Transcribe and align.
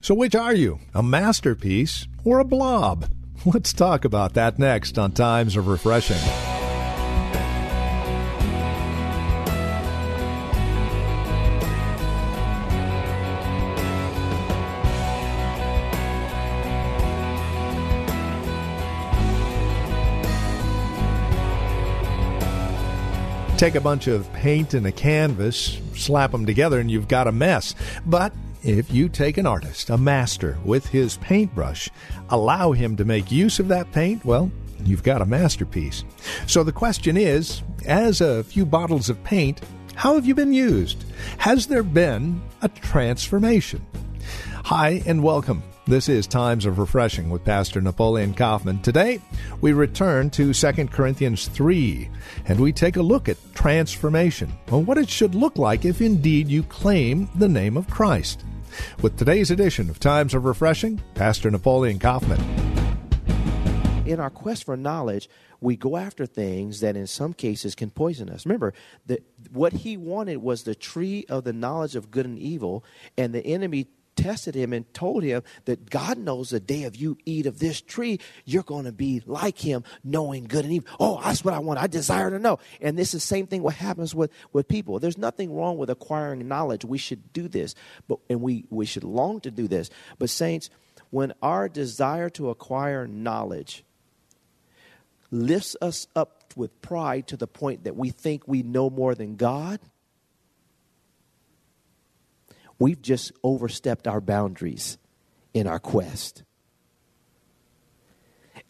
So, 0.00 0.14
which 0.14 0.36
are 0.36 0.54
you, 0.54 0.78
a 0.94 1.02
masterpiece 1.02 2.06
or 2.24 2.38
a 2.38 2.44
blob? 2.44 3.10
Let's 3.44 3.72
talk 3.72 4.04
about 4.04 4.34
that 4.34 4.56
next 4.56 4.96
on 4.96 5.10
Times 5.10 5.56
of 5.56 5.66
Refreshing. 5.66 6.16
Take 23.56 23.74
a 23.74 23.80
bunch 23.80 24.06
of 24.06 24.32
paint 24.32 24.74
and 24.74 24.86
a 24.86 24.92
canvas, 24.92 25.80
slap 25.96 26.30
them 26.30 26.46
together, 26.46 26.78
and 26.78 26.88
you've 26.88 27.08
got 27.08 27.26
a 27.26 27.32
mess. 27.32 27.74
But 28.06 28.32
if 28.62 28.92
you 28.92 29.08
take 29.08 29.38
an 29.38 29.46
artist, 29.46 29.90
a 29.90 29.96
master, 29.96 30.58
with 30.64 30.86
his 30.86 31.16
paintbrush, 31.18 31.88
allow 32.30 32.72
him 32.72 32.96
to 32.96 33.04
make 33.04 33.30
use 33.30 33.58
of 33.58 33.68
that 33.68 33.90
paint, 33.92 34.24
well, 34.24 34.50
you've 34.84 35.02
got 35.02 35.22
a 35.22 35.26
masterpiece. 35.26 36.04
So 36.46 36.62
the 36.64 36.72
question 36.72 37.16
is 37.16 37.62
as 37.86 38.20
a 38.20 38.44
few 38.44 38.66
bottles 38.66 39.08
of 39.08 39.22
paint, 39.24 39.60
how 39.94 40.14
have 40.14 40.26
you 40.26 40.34
been 40.34 40.52
used? 40.52 41.04
Has 41.38 41.66
there 41.66 41.82
been 41.82 42.40
a 42.62 42.68
transformation? 42.68 43.84
Hi, 44.64 45.02
and 45.06 45.22
welcome. 45.22 45.62
This 45.88 46.10
is 46.10 46.26
Times 46.26 46.66
of 46.66 46.78
Refreshing 46.78 47.30
with 47.30 47.46
Pastor 47.46 47.80
Napoleon 47.80 48.34
Kaufman. 48.34 48.82
Today, 48.82 49.22
we 49.62 49.72
return 49.72 50.28
to 50.28 50.52
2 50.52 50.72
Corinthians 50.88 51.48
3 51.48 52.10
and 52.44 52.60
we 52.60 52.74
take 52.74 52.96
a 52.96 53.02
look 53.02 53.26
at 53.26 53.38
transformation 53.54 54.52
and 54.66 54.86
what 54.86 54.98
it 54.98 55.08
should 55.08 55.34
look 55.34 55.56
like 55.56 55.86
if 55.86 56.02
indeed 56.02 56.48
you 56.48 56.62
claim 56.64 57.30
the 57.36 57.48
name 57.48 57.78
of 57.78 57.88
Christ. 57.88 58.44
With 59.00 59.16
today's 59.16 59.50
edition 59.50 59.88
of 59.88 59.98
Times 59.98 60.34
of 60.34 60.44
Refreshing, 60.44 61.00
Pastor 61.14 61.50
Napoleon 61.50 61.98
Kaufman. 61.98 62.38
In 64.04 64.20
our 64.20 64.28
quest 64.28 64.64
for 64.64 64.76
knowledge, 64.76 65.30
we 65.62 65.74
go 65.74 65.96
after 65.96 66.26
things 66.26 66.80
that 66.80 66.96
in 66.96 67.06
some 67.06 67.32
cases 67.32 67.74
can 67.74 67.88
poison 67.88 68.28
us. 68.28 68.44
Remember, 68.44 68.74
that 69.06 69.22
what 69.50 69.72
he 69.72 69.96
wanted 69.96 70.36
was 70.36 70.64
the 70.64 70.74
tree 70.74 71.24
of 71.30 71.44
the 71.44 71.52
knowledge 71.54 71.96
of 71.96 72.10
good 72.10 72.26
and 72.26 72.38
evil, 72.38 72.84
and 73.16 73.34
the 73.34 73.46
enemy 73.46 73.86
tested 74.18 74.54
him 74.54 74.72
and 74.72 74.92
told 74.92 75.22
him 75.22 75.42
that 75.64 75.88
God 75.88 76.18
knows 76.18 76.50
the 76.50 76.58
day 76.58 76.82
of 76.82 76.96
you 76.96 77.16
eat 77.24 77.46
of 77.46 77.60
this 77.60 77.80
tree, 77.80 78.18
you're 78.44 78.64
going 78.64 78.84
to 78.84 78.92
be 78.92 79.22
like 79.24 79.58
him, 79.58 79.84
knowing 80.02 80.44
good 80.44 80.64
and 80.64 80.74
evil. 80.74 80.88
Oh, 80.98 81.20
that's 81.22 81.44
what 81.44 81.54
I 81.54 81.60
want. 81.60 81.80
I 81.80 81.86
desire 81.86 82.30
to 82.30 82.38
know. 82.38 82.58
And 82.80 82.98
this 82.98 83.14
is 83.14 83.22
the 83.22 83.26
same 83.26 83.46
thing 83.46 83.62
what 83.62 83.74
happens 83.74 84.14
with, 84.14 84.32
with 84.52 84.66
people. 84.66 84.98
There's 84.98 85.16
nothing 85.16 85.54
wrong 85.54 85.78
with 85.78 85.88
acquiring 85.88 86.46
knowledge. 86.48 86.84
We 86.84 86.98
should 86.98 87.32
do 87.32 87.48
this, 87.48 87.74
but 88.08 88.18
and 88.28 88.40
we, 88.40 88.66
we 88.70 88.84
should 88.84 89.04
long 89.04 89.40
to 89.42 89.50
do 89.50 89.68
this. 89.68 89.88
But 90.18 90.30
saints, 90.30 90.68
when 91.10 91.32
our 91.40 91.68
desire 91.68 92.28
to 92.30 92.50
acquire 92.50 93.06
knowledge 93.06 93.84
lifts 95.30 95.76
us 95.80 96.08
up 96.16 96.52
with 96.56 96.82
pride 96.82 97.28
to 97.28 97.36
the 97.36 97.46
point 97.46 97.84
that 97.84 97.96
we 97.96 98.10
think 98.10 98.48
we 98.48 98.62
know 98.62 98.90
more 98.90 99.14
than 99.14 99.36
God, 99.36 99.78
we've 102.78 103.02
just 103.02 103.32
overstepped 103.42 104.06
our 104.06 104.20
boundaries 104.20 104.98
in 105.54 105.66
our 105.66 105.78
quest. 105.78 106.42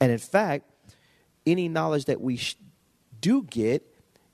And 0.00 0.12
in 0.12 0.19
fact, 0.19 0.64
any 1.46 1.69
knowledge 1.69 2.06
that 2.06 2.20
we 2.20 2.36
sh- 2.36 2.56
do 3.20 3.42
get, 3.42 3.82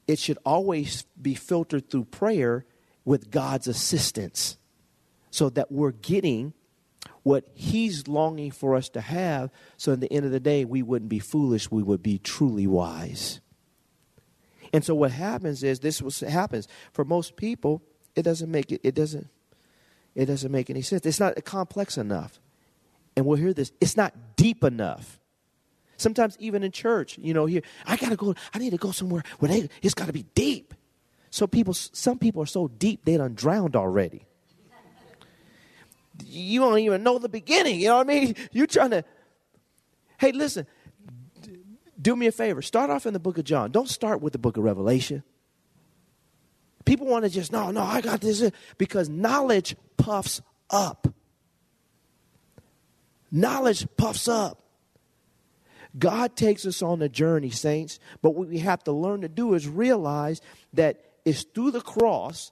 it 0.06 0.18
should 0.18 0.38
always 0.44 1.04
be 1.20 1.34
filtered 1.34 1.90
through 1.90 2.04
prayer 2.04 2.64
with 3.04 3.30
God's 3.30 3.66
assistance 3.66 4.56
so 5.30 5.48
that 5.50 5.72
we're 5.72 5.92
getting 5.92 6.52
what 7.22 7.48
He's 7.54 8.06
longing 8.06 8.50
for 8.50 8.76
us 8.76 8.88
to 8.91 9.00
have. 9.00 9.50
So, 9.76 9.92
at 9.92 10.00
the 10.00 10.12
end 10.12 10.26
of 10.26 10.32
the 10.32 10.41
day, 10.41 10.64
we 10.64 10.82
wouldn't 10.82 11.08
be 11.08 11.18
foolish, 11.18 11.70
we 11.70 11.82
would 11.82 12.02
be 12.02 12.18
truly 12.18 12.66
wise. 12.66 13.41
And 14.72 14.84
so, 14.84 14.94
what 14.94 15.10
happens 15.10 15.62
is 15.62 15.80
this 15.80 16.20
happens 16.20 16.68
for 16.92 17.04
most 17.04 17.36
people, 17.36 17.82
it 18.14 18.22
doesn't 18.22 18.50
make 18.50 18.72
it, 18.72 18.80
it 18.84 18.94
doesn't 18.94 19.28
it 20.14 20.26
doesn't 20.26 20.50
make 20.50 20.70
any 20.70 20.82
sense. 20.82 21.04
It's 21.04 21.20
not 21.20 21.42
complex 21.44 21.98
enough. 21.98 22.41
And 23.16 23.26
we'll 23.26 23.38
hear 23.38 23.52
this 23.52 23.72
it's 23.80 23.97
not 23.97 24.14
deep 24.36 24.64
enough. 24.64 25.20
Sometimes, 25.97 26.36
even 26.41 26.62
in 26.62 26.72
church, 26.72 27.19
you 27.19 27.32
know, 27.32 27.47
here, 27.47 27.62
I 27.86 27.97
got 27.97 28.10
to 28.10 28.16
go, 28.16 28.34
I 28.53 28.58
need 28.58 28.70
to 28.70 28.76
go 28.76 28.91
somewhere 28.91 29.22
where 29.38 29.48
they, 29.48 29.69
it's 29.80 29.94
got 29.94 30.06
to 30.06 30.12
be 30.12 30.24
deep. 30.34 30.74
So, 31.30 31.47
people, 31.47 31.72
some 31.74 32.19
people 32.19 32.42
are 32.42 32.47
so 32.47 32.69
deep, 32.69 33.04
they 33.04 33.16
done 33.16 33.34
drowned 33.34 33.76
already. 33.76 34.26
You 36.24 36.60
don't 36.60 36.78
even 36.78 37.03
know 37.03 37.19
the 37.19 37.28
beginning, 37.28 37.80
you 37.80 37.88
know 37.88 37.98
what 37.98 38.10
I 38.10 38.14
mean? 38.14 38.36
You're 38.53 38.66
trying 38.66 38.91
to, 38.91 39.04
hey, 40.19 40.32
listen, 40.32 40.66
do 42.00 42.14
me 42.14 42.26
a 42.26 42.32
favor. 42.32 42.62
Start 42.62 42.91
off 42.91 43.06
in 43.06 43.12
the 43.12 43.20
book 43.20 43.38
of 43.38 43.44
John. 43.44 43.70
Don't 43.70 43.88
start 43.88 44.20
with 44.20 44.32
the 44.32 44.38
book 44.38 44.56
of 44.56 44.64
Revelation. 44.64 45.22
People 46.84 47.06
want 47.06 47.25
to 47.25 47.31
just, 47.31 47.53
no, 47.53 47.71
no, 47.71 47.83
I 47.83 48.00
got 48.00 48.21
this. 48.21 48.50
Because 48.78 49.09
knowledge 49.09 49.77
puffs 49.97 50.41
up. 50.71 51.09
Knowledge 53.31 53.87
puffs 53.97 54.28
up. 54.28 54.61
God 55.99 56.37
takes 56.37 56.67
us 56.67 56.83
on 56.83 57.00
a 57.03 57.09
journey, 57.09 57.50
saints, 57.50 58.00
but 58.21 58.31
what 58.34 58.49
we 58.49 58.59
have 58.59 58.83
to 58.84 58.93
learn 58.93 59.21
to 59.21 59.28
do 59.28 59.55
is 59.55 59.69
realize 59.69 60.41
that 60.72 61.00
it's 61.25 61.45
through 61.45 61.71
the 61.71 61.81
cross 61.81 62.50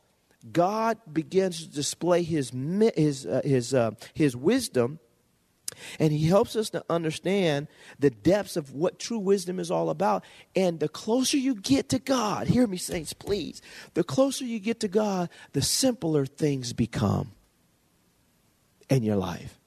God 0.50 0.99
begins 1.12 1.64
to 1.64 1.72
display 1.72 2.22
his 2.22 2.50
his 2.97 3.26
uh, 3.26 3.43
his 3.44 3.75
uh, 3.75 3.93
his 4.14 4.34
wisdom 4.34 4.99
and 5.98 6.12
he 6.12 6.26
helps 6.26 6.56
us 6.56 6.70
to 6.70 6.84
understand 6.88 7.68
the 7.98 8.10
depths 8.10 8.56
of 8.56 8.72
what 8.72 8.98
true 8.98 9.18
wisdom 9.18 9.58
is 9.58 9.70
all 9.70 9.90
about. 9.90 10.24
And 10.54 10.80
the 10.80 10.88
closer 10.88 11.36
you 11.36 11.54
get 11.54 11.88
to 11.90 11.98
God, 11.98 12.46
hear 12.46 12.66
me, 12.66 12.76
saints, 12.76 13.12
please. 13.12 13.62
The 13.94 14.04
closer 14.04 14.44
you 14.44 14.58
get 14.58 14.80
to 14.80 14.88
God, 14.88 15.28
the 15.52 15.62
simpler 15.62 16.26
things 16.26 16.72
become 16.72 17.32
in 18.88 19.02
your 19.02 19.16
life. 19.16 19.58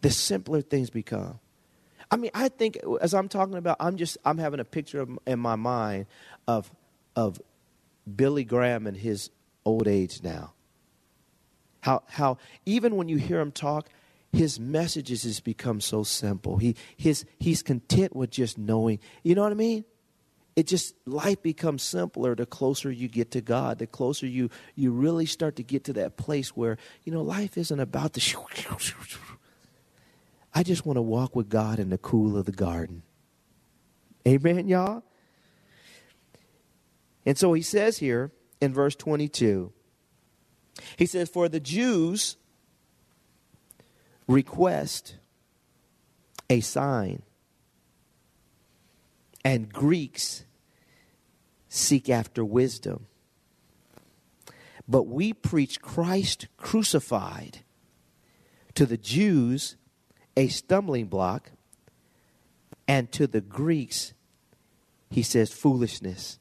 The 0.00 0.10
simpler 0.10 0.62
things 0.62 0.90
become. 0.90 1.40
I 2.10 2.16
mean, 2.16 2.30
I 2.34 2.48
think 2.48 2.78
as 3.00 3.12
I'm 3.12 3.28
talking 3.28 3.56
about, 3.56 3.76
I'm 3.80 3.96
just 3.96 4.16
I'm 4.24 4.38
having 4.38 4.60
a 4.60 4.64
picture 4.64 5.00
of, 5.00 5.18
in 5.26 5.38
my 5.38 5.56
mind 5.56 6.06
of 6.46 6.70
of 7.14 7.40
Billy 8.16 8.44
Graham 8.44 8.86
in 8.86 8.94
his 8.94 9.30
old 9.64 9.86
age 9.86 10.22
now. 10.22 10.54
How 11.80 12.02
how 12.06 12.38
even 12.64 12.96
when 12.96 13.08
you 13.08 13.18
hear 13.18 13.40
him 13.40 13.52
talk, 13.52 13.88
his 14.32 14.60
messages 14.60 15.22
has 15.22 15.40
become 15.40 15.80
so 15.80 16.02
simple. 16.02 16.58
He 16.58 16.76
his 16.96 17.24
he's 17.38 17.62
content 17.62 18.14
with 18.14 18.30
just 18.30 18.58
knowing. 18.58 18.98
You 19.22 19.34
know 19.34 19.42
what 19.42 19.52
I 19.52 19.56
mean? 19.56 19.84
It 20.54 20.66
just 20.66 20.94
life 21.06 21.40
becomes 21.42 21.82
simpler 21.82 22.34
the 22.34 22.44
closer 22.44 22.90
you 22.90 23.08
get 23.08 23.30
to 23.30 23.40
God, 23.40 23.78
the 23.78 23.86
closer 23.86 24.26
you 24.26 24.50
you 24.74 24.90
really 24.90 25.26
start 25.26 25.56
to 25.56 25.62
get 25.62 25.84
to 25.84 25.92
that 25.94 26.16
place 26.16 26.50
where, 26.56 26.76
you 27.04 27.12
know, 27.12 27.22
life 27.22 27.56
isn't 27.56 27.80
about 27.80 28.12
the 28.14 28.20
I 30.54 30.62
just 30.62 30.84
want 30.84 30.96
to 30.96 31.02
walk 31.02 31.36
with 31.36 31.48
God 31.48 31.78
in 31.78 31.90
the 31.90 31.98
cool 31.98 32.36
of 32.36 32.44
the 32.44 32.52
garden. 32.52 33.02
Amen, 34.26 34.66
y'all? 34.68 35.04
And 37.24 37.38
so 37.38 37.52
he 37.52 37.62
says 37.62 37.98
here 37.98 38.32
in 38.60 38.74
verse 38.74 38.96
22, 38.96 39.72
he 40.96 41.06
says, 41.06 41.28
For 41.28 41.48
the 41.48 41.60
Jews 41.60 42.36
request 44.28 45.16
a 46.48 46.60
sign, 46.60 47.22
and 49.44 49.72
Greeks 49.72 50.44
seek 51.68 52.08
after 52.08 52.44
wisdom. 52.44 53.06
But 54.86 55.04
we 55.04 55.32
preach 55.32 55.82
Christ 55.82 56.46
crucified 56.56 57.58
to 58.74 58.86
the 58.86 58.96
Jews 58.96 59.76
a 60.36 60.48
stumbling 60.48 61.06
block, 61.06 61.50
and 62.86 63.10
to 63.12 63.26
the 63.26 63.40
Greeks, 63.40 64.14
he 65.10 65.22
says, 65.22 65.52
foolishness. 65.52 66.38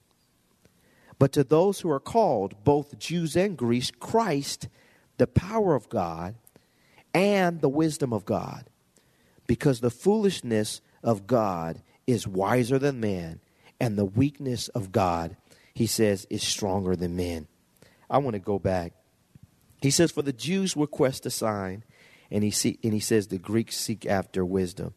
But 1.20 1.32
to 1.34 1.44
those 1.44 1.80
who 1.80 1.90
are 1.90 2.00
called, 2.00 2.64
both 2.64 3.00
Jews 3.00 3.36
and 3.36 3.58
Greeks, 3.58 3.92
Christ, 3.92 4.70
the 5.18 5.26
power 5.26 5.74
of 5.74 5.90
God 5.90 6.36
and 7.18 7.62
the 7.62 7.70
wisdom 7.70 8.14
of 8.14 8.26
God. 8.26 8.70
Because 9.48 9.80
the 9.80 9.90
foolishness 9.90 10.82
of 11.04 11.26
God 11.26 11.82
is 12.06 12.28
wiser 12.28 12.78
than 12.78 13.00
man, 13.00 13.40
and 13.80 13.98
the 13.98 14.06
weakness 14.06 14.68
of 14.70 14.92
God, 14.92 15.36
he 15.74 15.88
says, 15.88 16.28
is 16.30 16.44
stronger 16.44 16.96
than 16.96 17.16
men. 17.16 17.48
I 18.10 18.20
want 18.20 18.36
to 18.36 18.40
go 18.40 18.60
back. 18.60 18.94
He 19.82 19.90
says, 19.90 20.12
For 20.12 20.22
the 20.22 20.34
Jews 20.34 20.78
request 20.78 21.26
a 21.26 21.30
sign, 21.32 21.84
and 22.30 22.44
he, 22.44 22.52
see, 22.52 22.78
and 22.84 22.94
he 22.94 23.00
says, 23.00 23.28
The 23.28 23.40
Greeks 23.40 23.76
seek 23.78 24.06
after 24.06 24.46
wisdom. 24.46 24.94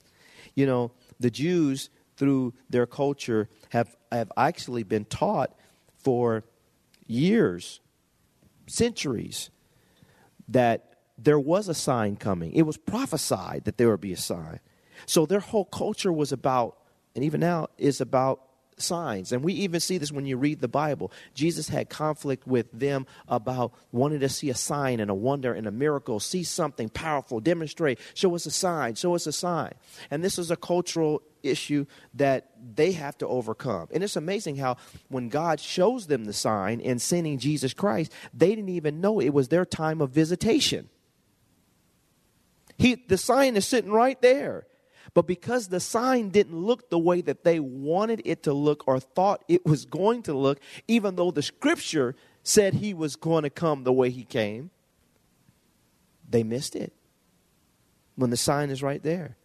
You 0.55 0.67
know, 0.67 0.93
the 1.19 1.31
Jews, 1.31 1.88
through 2.17 2.55
their 2.69 2.87
culture, 2.87 3.49
have, 3.70 3.96
have 4.12 4.31
actually 4.37 4.82
been 4.82 5.06
taught 5.06 5.55
for 5.96 6.44
years, 7.06 7.81
centuries, 8.67 9.50
that 10.49 10.89
there 11.22 11.38
was 11.38 11.69
a 11.69 11.75
sign 11.75 12.17
coming. 12.17 12.52
It 12.52 12.62
was 12.62 12.76
prophesied 12.76 13.64
that 13.64 13.76
there 13.76 13.90
would 13.90 14.00
be 14.00 14.12
a 14.12 14.17
sign. 14.17 14.61
So 15.06 15.26
their 15.26 15.40
whole 15.40 15.64
culture 15.64 16.12
was 16.12 16.32
about, 16.32 16.76
and 17.14 17.25
even 17.25 17.40
now 17.40 17.69
is 17.78 18.00
about 18.00 18.43
signs. 18.76 19.32
And 19.32 19.44
we 19.44 19.52
even 19.55 19.81
see 19.81 19.99
this 19.99 20.12
when 20.12 20.26
you 20.26 20.37
read 20.37 20.61
the 20.61 20.69
Bible. 20.69 21.12
Jesus 21.34 21.69
had 21.69 21.90
conflict 21.90 22.46
with 22.46 22.70
them 22.72 23.06
about 23.28 23.72
wanting 23.93 24.20
to 24.20 24.28
see 24.28 24.50
a 24.50 24.55
sign 24.55 25.00
and 25.00 25.11
a 25.11 25.14
wonder 25.14 25.52
and 25.52 25.67
a 25.67 25.70
miracle, 25.70 26.20
see 26.20 26.43
something 26.44 26.88
powerful, 26.88 27.40
demonstrate, 27.40 27.99
show 28.14 28.34
us 28.34 28.46
a 28.46 28.50
sign, 28.50 28.94
show 28.94 29.14
us 29.14 29.26
a 29.26 29.32
sign. 29.32 29.72
And 30.11 30.25
this 30.25 30.38
is 30.38 30.50
a 30.50 30.56
cultural 30.56 31.22
issue 31.43 31.87
that 32.14 32.50
they 32.75 32.93
have 32.93 33.17
to 33.19 33.26
overcome. 33.26 33.88
And 33.93 34.02
it's 34.02 34.17
amazing 34.17 34.56
how 34.56 34.76
when 35.08 35.28
God 35.28 35.61
shows 35.61 36.06
them 36.06 36.25
the 36.25 36.32
sign 36.32 36.81
in 36.81 36.99
sending 36.99 37.38
Jesus 37.38 37.75
Christ, 37.75 38.12
they 38.32 38.55
didn't 38.55 38.70
even 38.70 39.00
know 39.00 39.20
it 39.20 39.34
was 39.34 39.49
their 39.49 39.64
time 39.64 40.00
of 40.00 40.11
visitation. 40.11 40.88
He, 42.81 42.94
the 42.94 43.19
sign 43.19 43.56
is 43.56 43.67
sitting 43.67 43.93
right 43.93 44.19
there. 44.23 44.67
But 45.12 45.27
because 45.27 45.69
the 45.69 45.81
sign 45.81 46.31
didn't 46.31 46.56
look 46.56 46.88
the 46.88 46.99
way 46.99 47.21
that 47.21 47.44
they 47.44 47.61
wanted 47.61 48.23
it 48.25 48.44
to 48.44 48.55
look 48.55 48.85
or 48.87 48.99
thought 48.99 49.44
it 49.49 49.67
was 49.67 49.85
going 49.85 50.23
to 50.23 50.32
look, 50.32 50.61
even 50.88 51.15
though 51.15 51.31
the 51.31 51.43
scripture 51.43 52.17
said 52.43 52.73
he 52.73 52.94
was 52.94 53.17
going 53.17 53.43
to 53.43 53.50
come 53.50 53.85
the 53.85 53.93
way 53.93 54.09
he 54.09 54.25
came, 54.25 54.71
they 56.27 56.43
missed 56.43 56.75
it 56.75 56.94
when 58.17 58.31
the 58.31 58.37
sign 58.38 58.71
is 58.71 58.82
right 58.82 59.03
there. 59.03 59.37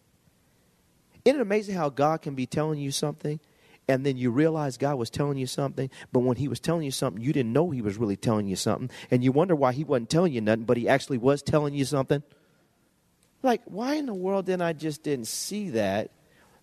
Isn't 1.22 1.38
it 1.38 1.42
amazing 1.42 1.74
how 1.74 1.90
God 1.90 2.22
can 2.22 2.34
be 2.34 2.46
telling 2.46 2.78
you 2.78 2.90
something 2.90 3.38
and 3.86 4.06
then 4.06 4.16
you 4.16 4.30
realize 4.30 4.78
God 4.78 4.94
was 4.94 5.10
telling 5.10 5.36
you 5.36 5.46
something, 5.46 5.90
but 6.10 6.20
when 6.20 6.38
He 6.38 6.48
was 6.48 6.58
telling 6.58 6.84
you 6.84 6.90
something, 6.90 7.22
you 7.22 7.34
didn't 7.34 7.52
know 7.52 7.68
He 7.68 7.82
was 7.82 7.98
really 7.98 8.16
telling 8.16 8.46
you 8.46 8.56
something, 8.56 8.90
and 9.10 9.22
you 9.22 9.30
wonder 9.30 9.54
why 9.54 9.72
He 9.72 9.84
wasn't 9.84 10.08
telling 10.08 10.32
you 10.32 10.40
nothing, 10.40 10.64
but 10.64 10.78
He 10.78 10.88
actually 10.88 11.18
was 11.18 11.42
telling 11.42 11.74
you 11.74 11.84
something? 11.84 12.22
Like, 13.46 13.62
why 13.64 13.94
in 13.94 14.06
the 14.06 14.14
world 14.14 14.46
then 14.46 14.60
I 14.60 14.72
just 14.72 15.04
didn't 15.04 15.28
see 15.28 15.70
that? 15.70 16.10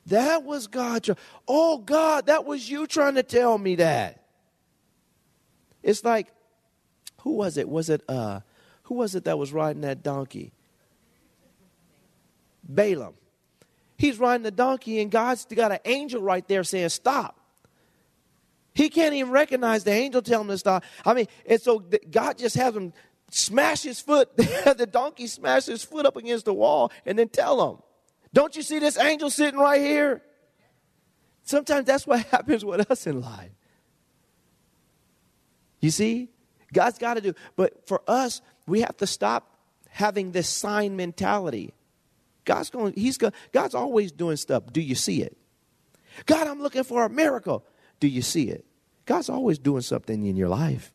That 0.08 0.44
was 0.44 0.68
God. 0.68 1.08
Oh, 1.48 1.78
God, 1.78 2.26
that 2.26 2.46
was 2.46 2.70
you 2.70 2.88
trying 2.88 3.16
to 3.16 3.24
tell 3.24 3.58
me 3.58 3.76
that. 3.76 4.22
It's 5.82 6.04
like, 6.04 6.28
who 7.22 7.36
was 7.36 7.58
it? 7.58 7.70
Was 7.70 7.90
it, 7.90 8.04
uh, 8.10 8.42
who 8.84 8.96
was 8.96 9.16
it 9.16 9.24
that 9.24 9.40
was 9.40 9.54
riding 9.54 9.84
that 9.84 10.04
donkey? 10.04 10.52
Balaam. 12.64 13.14
He's 13.98 14.20
riding 14.20 14.44
the 14.44 14.52
donkey, 14.52 15.00
and 15.02 15.10
God's 15.10 15.46
got 15.46 15.72
an 15.72 15.80
angel 15.86 16.22
right 16.22 16.46
there 16.50 16.66
saying, 16.66 16.90
Stop. 16.90 17.40
He 18.76 18.90
can't 18.90 19.14
even 19.14 19.32
recognize 19.32 19.86
the 19.86 19.92
angel 19.92 20.22
telling 20.22 20.48
him 20.48 20.52
to 20.52 20.58
stop. 20.58 20.84
I 21.06 21.14
mean, 21.14 21.28
and 21.46 21.62
so 21.62 21.80
God 22.12 22.38
just 22.38 22.58
has 22.58 22.76
him 22.76 22.92
smash 23.34 23.84
his 23.84 24.00
foot, 24.00 24.36
the 24.38 24.88
donkey 24.90 25.28
smash 25.28 25.66
his 25.66 25.84
foot 25.84 26.06
up 26.06 26.16
against 26.16 26.46
the 26.46 26.54
wall, 26.54 26.92
and 27.06 27.18
then 27.18 27.30
tell 27.30 27.72
him, 27.72 27.82
Don't 28.34 28.56
you 28.56 28.62
see 28.62 28.80
this 28.80 28.98
angel 28.98 29.30
sitting 29.30 29.60
right 29.60 29.82
here? 29.82 30.22
Sometimes 31.44 31.86
that's 31.86 32.08
what 32.08 32.26
happens 32.28 32.64
with 32.64 32.90
us 32.90 33.08
in 33.08 33.22
life. 33.22 33.52
You 35.80 35.92
see? 35.92 36.30
God's 36.72 36.98
got 36.98 37.16
to 37.16 37.22
do. 37.22 37.34
But 37.56 37.88
for 37.88 38.02
us, 38.08 38.42
we 38.66 38.82
have 38.82 38.98
to 38.98 39.08
stop 39.08 39.58
having 39.90 40.32
this 40.32 40.50
sign 40.50 40.96
mentality. 40.96 41.74
God's 42.46 42.70
going, 42.70 42.94
he's 42.94 43.18
going, 43.18 43.34
God's 43.52 43.76
always 43.76 44.12
doing 44.12 44.38
stuff. 44.38 44.64
Do 44.72 44.82
you 44.82 44.96
see 44.96 45.22
it? 45.22 45.38
God, 46.26 46.48
I'm 46.48 46.62
looking 46.62 46.84
for 46.84 47.06
a 47.06 47.10
miracle. 47.10 47.66
Do 48.00 48.08
you 48.08 48.22
see 48.22 48.50
it? 48.50 48.66
God's 49.06 49.30
always 49.30 49.60
doing 49.60 49.82
something 49.82 50.26
in 50.26 50.36
your 50.36 50.50
life. 50.50 50.94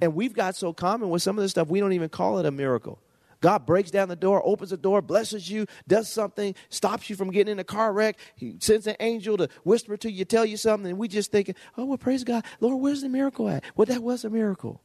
And 0.00 0.14
we've 0.14 0.32
got 0.32 0.56
so 0.56 0.72
common 0.72 1.10
with 1.10 1.22
some 1.22 1.36
of 1.38 1.42
this 1.42 1.50
stuff, 1.50 1.68
we 1.68 1.80
don't 1.80 1.92
even 1.92 2.08
call 2.08 2.38
it 2.38 2.46
a 2.46 2.50
miracle. 2.50 3.00
God 3.40 3.64
breaks 3.64 3.90
down 3.90 4.08
the 4.08 4.16
door, 4.16 4.42
opens 4.44 4.70
the 4.70 4.76
door, 4.76 5.00
blesses 5.00 5.50
you, 5.50 5.66
does 5.88 6.10
something, 6.10 6.54
stops 6.68 7.08
you 7.08 7.16
from 7.16 7.30
getting 7.30 7.52
in 7.52 7.58
a 7.58 7.64
car 7.64 7.92
wreck. 7.92 8.18
He 8.36 8.56
sends 8.60 8.86
an 8.86 8.96
angel 9.00 9.38
to 9.38 9.48
whisper 9.64 9.96
to 9.98 10.10
you, 10.10 10.26
tell 10.26 10.44
you 10.44 10.58
something, 10.58 10.90
and 10.90 10.98
we 10.98 11.08
just 11.08 11.32
thinking, 11.32 11.54
oh, 11.78 11.86
well, 11.86 11.98
praise 11.98 12.22
God. 12.22 12.44
Lord, 12.60 12.80
where's 12.80 13.00
the 13.00 13.08
miracle 13.08 13.48
at? 13.48 13.64
Well, 13.76 13.86
that 13.86 14.02
was 14.02 14.24
a 14.24 14.30
miracle. 14.30 14.82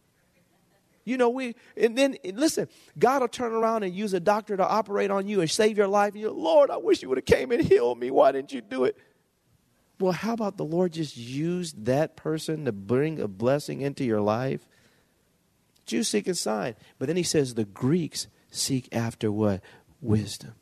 You 1.03 1.17
know, 1.17 1.29
we, 1.29 1.55
and 1.77 1.97
then, 1.97 2.17
listen, 2.23 2.67
God 2.97 3.21
will 3.21 3.27
turn 3.27 3.53
around 3.53 3.83
and 3.83 3.93
use 3.93 4.13
a 4.13 4.19
doctor 4.19 4.57
to 4.57 4.67
operate 4.67 5.11
on 5.11 5.27
you 5.27 5.41
and 5.41 5.51
save 5.51 5.77
your 5.77 5.87
life. 5.87 6.13
And 6.13 6.21
you're, 6.21 6.31
Lord, 6.31 6.71
I 6.71 6.77
wish 6.77 7.03
you 7.03 7.09
would 7.09 7.17
have 7.17 7.25
came 7.25 7.51
and 7.51 7.61
healed 7.61 7.99
me. 7.99 8.09
Why 8.09 8.31
didn't 8.31 8.53
you 8.53 8.61
do 8.61 8.85
it? 8.85 8.97
Well, 9.99 10.13
how 10.13 10.33
about 10.33 10.57
the 10.57 10.65
Lord 10.65 10.93
just 10.93 11.15
used 11.15 11.85
that 11.85 12.15
person 12.15 12.65
to 12.65 12.71
bring 12.71 13.19
a 13.19 13.27
blessing 13.27 13.81
into 13.81 14.03
your 14.03 14.19
life? 14.19 14.67
Jews 15.85 16.07
seek 16.07 16.27
a 16.27 16.35
sign. 16.35 16.75
But 16.97 17.07
then 17.07 17.17
he 17.17 17.23
says 17.23 17.53
the 17.53 17.65
Greeks 17.65 18.27
seek 18.51 18.89
after 18.93 19.31
what? 19.31 19.61
Wisdom. 20.01 20.53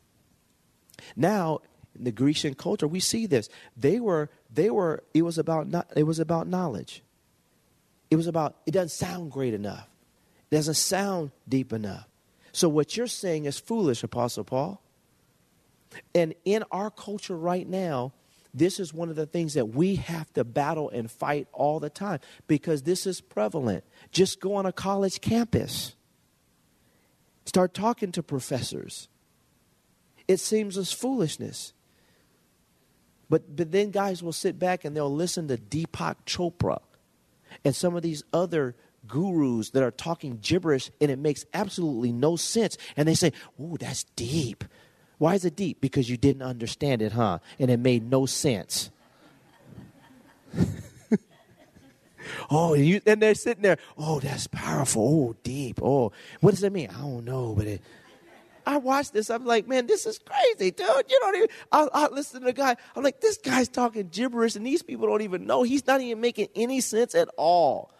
Now, 1.16 1.60
in 1.96 2.04
the 2.04 2.12
Grecian 2.12 2.54
culture, 2.54 2.88
we 2.88 3.00
see 3.00 3.26
this. 3.26 3.48
They 3.76 4.00
were, 4.00 4.30
they 4.52 4.70
were, 4.70 5.04
it 5.12 5.22
was 5.22 5.38
about 5.38 5.68
not, 5.68 5.88
it 5.96 6.04
was 6.04 6.18
about 6.18 6.46
knowledge. 6.46 7.02
It 8.10 8.16
was 8.16 8.26
about, 8.26 8.56
it 8.66 8.72
doesn't 8.72 8.90
sound 8.90 9.32
great 9.32 9.54
enough. 9.54 9.88
It 10.50 10.56
doesn't 10.56 10.74
sound 10.74 11.30
deep 11.48 11.72
enough. 11.72 12.06
So 12.52 12.68
what 12.68 12.96
you're 12.96 13.06
saying 13.06 13.46
is 13.46 13.58
foolish, 13.58 14.02
Apostle 14.02 14.44
Paul. 14.44 14.80
And 16.14 16.34
in 16.44 16.64
our 16.70 16.90
culture 16.90 17.36
right 17.36 17.68
now, 17.68 18.12
this 18.54 18.78
is 18.78 18.94
one 18.94 19.10
of 19.10 19.16
the 19.16 19.26
things 19.26 19.54
that 19.54 19.66
we 19.66 19.96
have 19.96 20.32
to 20.34 20.44
battle 20.44 20.88
and 20.88 21.10
fight 21.10 21.48
all 21.52 21.80
the 21.80 21.90
time 21.90 22.20
because 22.46 22.82
this 22.82 23.04
is 23.04 23.20
prevalent. 23.20 23.84
Just 24.12 24.40
go 24.40 24.54
on 24.54 24.64
a 24.64 24.72
college 24.72 25.20
campus, 25.20 25.96
start 27.44 27.74
talking 27.74 28.12
to 28.12 28.22
professors. 28.22 29.08
It 30.28 30.38
seems 30.38 30.78
as 30.78 30.92
foolishness. 30.92 31.72
But, 33.28 33.56
but 33.56 33.72
then 33.72 33.90
guys 33.90 34.22
will 34.22 34.32
sit 34.32 34.58
back 34.58 34.84
and 34.84 34.96
they'll 34.96 35.12
listen 35.12 35.48
to 35.48 35.56
Deepak 35.56 36.16
Chopra 36.24 36.80
and 37.64 37.74
some 37.74 37.96
of 37.96 38.02
these 38.02 38.22
other 38.32 38.76
gurus 39.06 39.70
that 39.70 39.82
are 39.82 39.90
talking 39.90 40.38
gibberish 40.40 40.90
and 41.00 41.10
it 41.10 41.18
makes 41.18 41.44
absolutely 41.52 42.12
no 42.12 42.36
sense. 42.36 42.76
And 42.96 43.08
they 43.08 43.14
say, 43.14 43.32
Ooh, 43.60 43.76
that's 43.78 44.04
deep. 44.16 44.64
Why 45.18 45.34
is 45.34 45.44
it 45.44 45.56
deep? 45.56 45.80
Because 45.80 46.10
you 46.10 46.16
didn't 46.16 46.42
understand 46.42 47.02
it, 47.02 47.12
huh? 47.12 47.38
And 47.58 47.70
it 47.70 47.78
made 47.78 48.10
no 48.10 48.26
sense. 48.26 48.90
oh, 52.50 52.74
and, 52.74 52.84
you, 52.84 53.00
and 53.06 53.22
they're 53.22 53.34
sitting 53.34 53.62
there. 53.62 53.78
Oh, 53.96 54.20
that's 54.20 54.46
powerful. 54.48 55.02
Oh, 55.02 55.36
deep. 55.42 55.80
Oh, 55.82 56.12
what 56.40 56.50
does 56.52 56.60
that 56.60 56.72
mean? 56.72 56.90
I 56.90 57.00
don't 57.00 57.24
know, 57.24 57.54
but 57.56 57.66
it. 57.66 57.82
I 58.66 58.78
watched 58.78 59.12
this. 59.12 59.28
I'm 59.28 59.44
like, 59.44 59.68
man, 59.68 59.86
this 59.86 60.06
is 60.06 60.18
crazy, 60.18 60.70
dude. 60.70 60.88
You 61.08 61.18
don't 61.20 61.36
even. 61.36 61.48
I, 61.70 61.88
I 61.92 62.08
listen 62.08 62.40
to 62.40 62.46
the 62.46 62.52
guy. 62.52 62.76
I'm 62.96 63.02
like, 63.02 63.20
this 63.20 63.36
guy's 63.36 63.68
talking 63.68 64.08
gibberish, 64.08 64.56
and 64.56 64.66
these 64.66 64.82
people 64.82 65.06
don't 65.06 65.22
even 65.22 65.46
know. 65.46 65.62
He's 65.62 65.86
not 65.86 66.00
even 66.00 66.20
making 66.20 66.48
any 66.54 66.80
sense 66.80 67.14
at 67.14 67.28
all. 67.36 67.90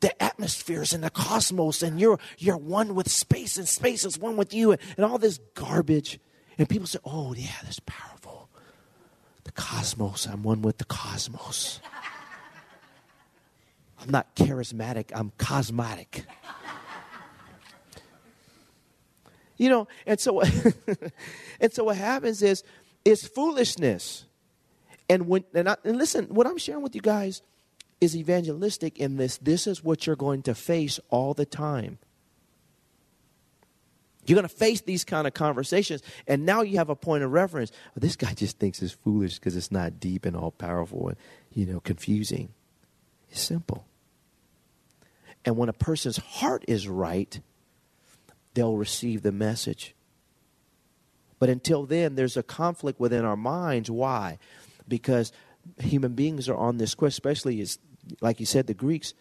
The 0.00 0.20
atmospheres 0.20 0.92
and 0.92 1.04
the 1.04 1.10
cosmos, 1.10 1.82
and 1.82 2.00
you're 2.00 2.18
you're 2.38 2.56
one 2.56 2.94
with 2.94 3.08
space, 3.08 3.56
and 3.56 3.68
space 3.68 4.04
is 4.04 4.18
one 4.18 4.36
with 4.36 4.52
you, 4.52 4.72
and, 4.72 4.80
and 4.96 5.06
all 5.06 5.18
this 5.18 5.38
garbage. 5.54 6.18
And 6.60 6.68
people 6.68 6.86
say, 6.86 6.98
oh, 7.06 7.32
yeah, 7.32 7.48
that's 7.62 7.80
powerful. 7.80 8.50
The 9.44 9.52
cosmos, 9.52 10.26
I'm 10.26 10.42
one 10.42 10.60
with 10.60 10.76
the 10.76 10.84
cosmos. 10.84 11.80
I'm 13.98 14.10
not 14.10 14.36
charismatic, 14.36 15.06
I'm 15.14 15.32
cosmetic. 15.38 16.26
you 19.56 19.70
know, 19.70 19.88
and 20.06 20.20
so 20.20 20.42
and 21.60 21.72
so 21.72 21.84
what 21.84 21.96
happens 21.96 22.42
is 22.42 22.62
is 23.06 23.26
foolishness. 23.26 24.26
And 25.08 25.28
when 25.28 25.44
and, 25.54 25.66
I, 25.66 25.76
and 25.82 25.96
listen, 25.96 26.26
what 26.26 26.46
I'm 26.46 26.58
sharing 26.58 26.82
with 26.82 26.94
you 26.94 27.00
guys 27.00 27.40
is 28.02 28.14
evangelistic 28.14 28.98
in 28.98 29.16
this. 29.16 29.38
This 29.38 29.66
is 29.66 29.82
what 29.82 30.06
you're 30.06 30.14
going 30.14 30.42
to 30.42 30.54
face 30.54 31.00
all 31.08 31.32
the 31.32 31.46
time. 31.46 31.98
You're 34.30 34.36
going 34.36 34.48
to 34.48 34.54
face 34.54 34.80
these 34.82 35.02
kind 35.02 35.26
of 35.26 35.34
conversations, 35.34 36.02
and 36.28 36.46
now 36.46 36.62
you 36.62 36.78
have 36.78 36.88
a 36.88 36.94
point 36.94 37.24
of 37.24 37.32
reference. 37.32 37.72
Well, 37.72 38.00
this 38.00 38.14
guy 38.14 38.32
just 38.32 38.60
thinks 38.60 38.80
it's 38.80 38.92
foolish 38.92 39.40
because 39.40 39.56
it's 39.56 39.72
not 39.72 39.98
deep 39.98 40.24
and 40.24 40.36
all 40.36 40.52
powerful 40.52 41.08
and 41.08 41.16
you 41.52 41.66
know 41.66 41.80
confusing. 41.80 42.50
It's 43.28 43.40
simple. 43.40 43.84
And 45.44 45.56
when 45.56 45.68
a 45.68 45.72
person's 45.72 46.18
heart 46.18 46.64
is 46.68 46.86
right, 46.86 47.40
they'll 48.54 48.76
receive 48.76 49.22
the 49.22 49.32
message. 49.32 49.96
But 51.40 51.48
until 51.48 51.84
then, 51.84 52.14
there's 52.14 52.36
a 52.36 52.44
conflict 52.44 53.00
within 53.00 53.24
our 53.24 53.36
minds. 53.36 53.90
Why? 53.90 54.38
Because 54.86 55.32
human 55.78 56.12
beings 56.12 56.48
are 56.48 56.56
on 56.56 56.76
this 56.76 56.94
quest, 56.94 57.14
especially 57.14 57.60
as, 57.62 57.80
like 58.20 58.38
you 58.38 58.46
said, 58.46 58.68
the 58.68 58.74
Greeks 58.74 59.12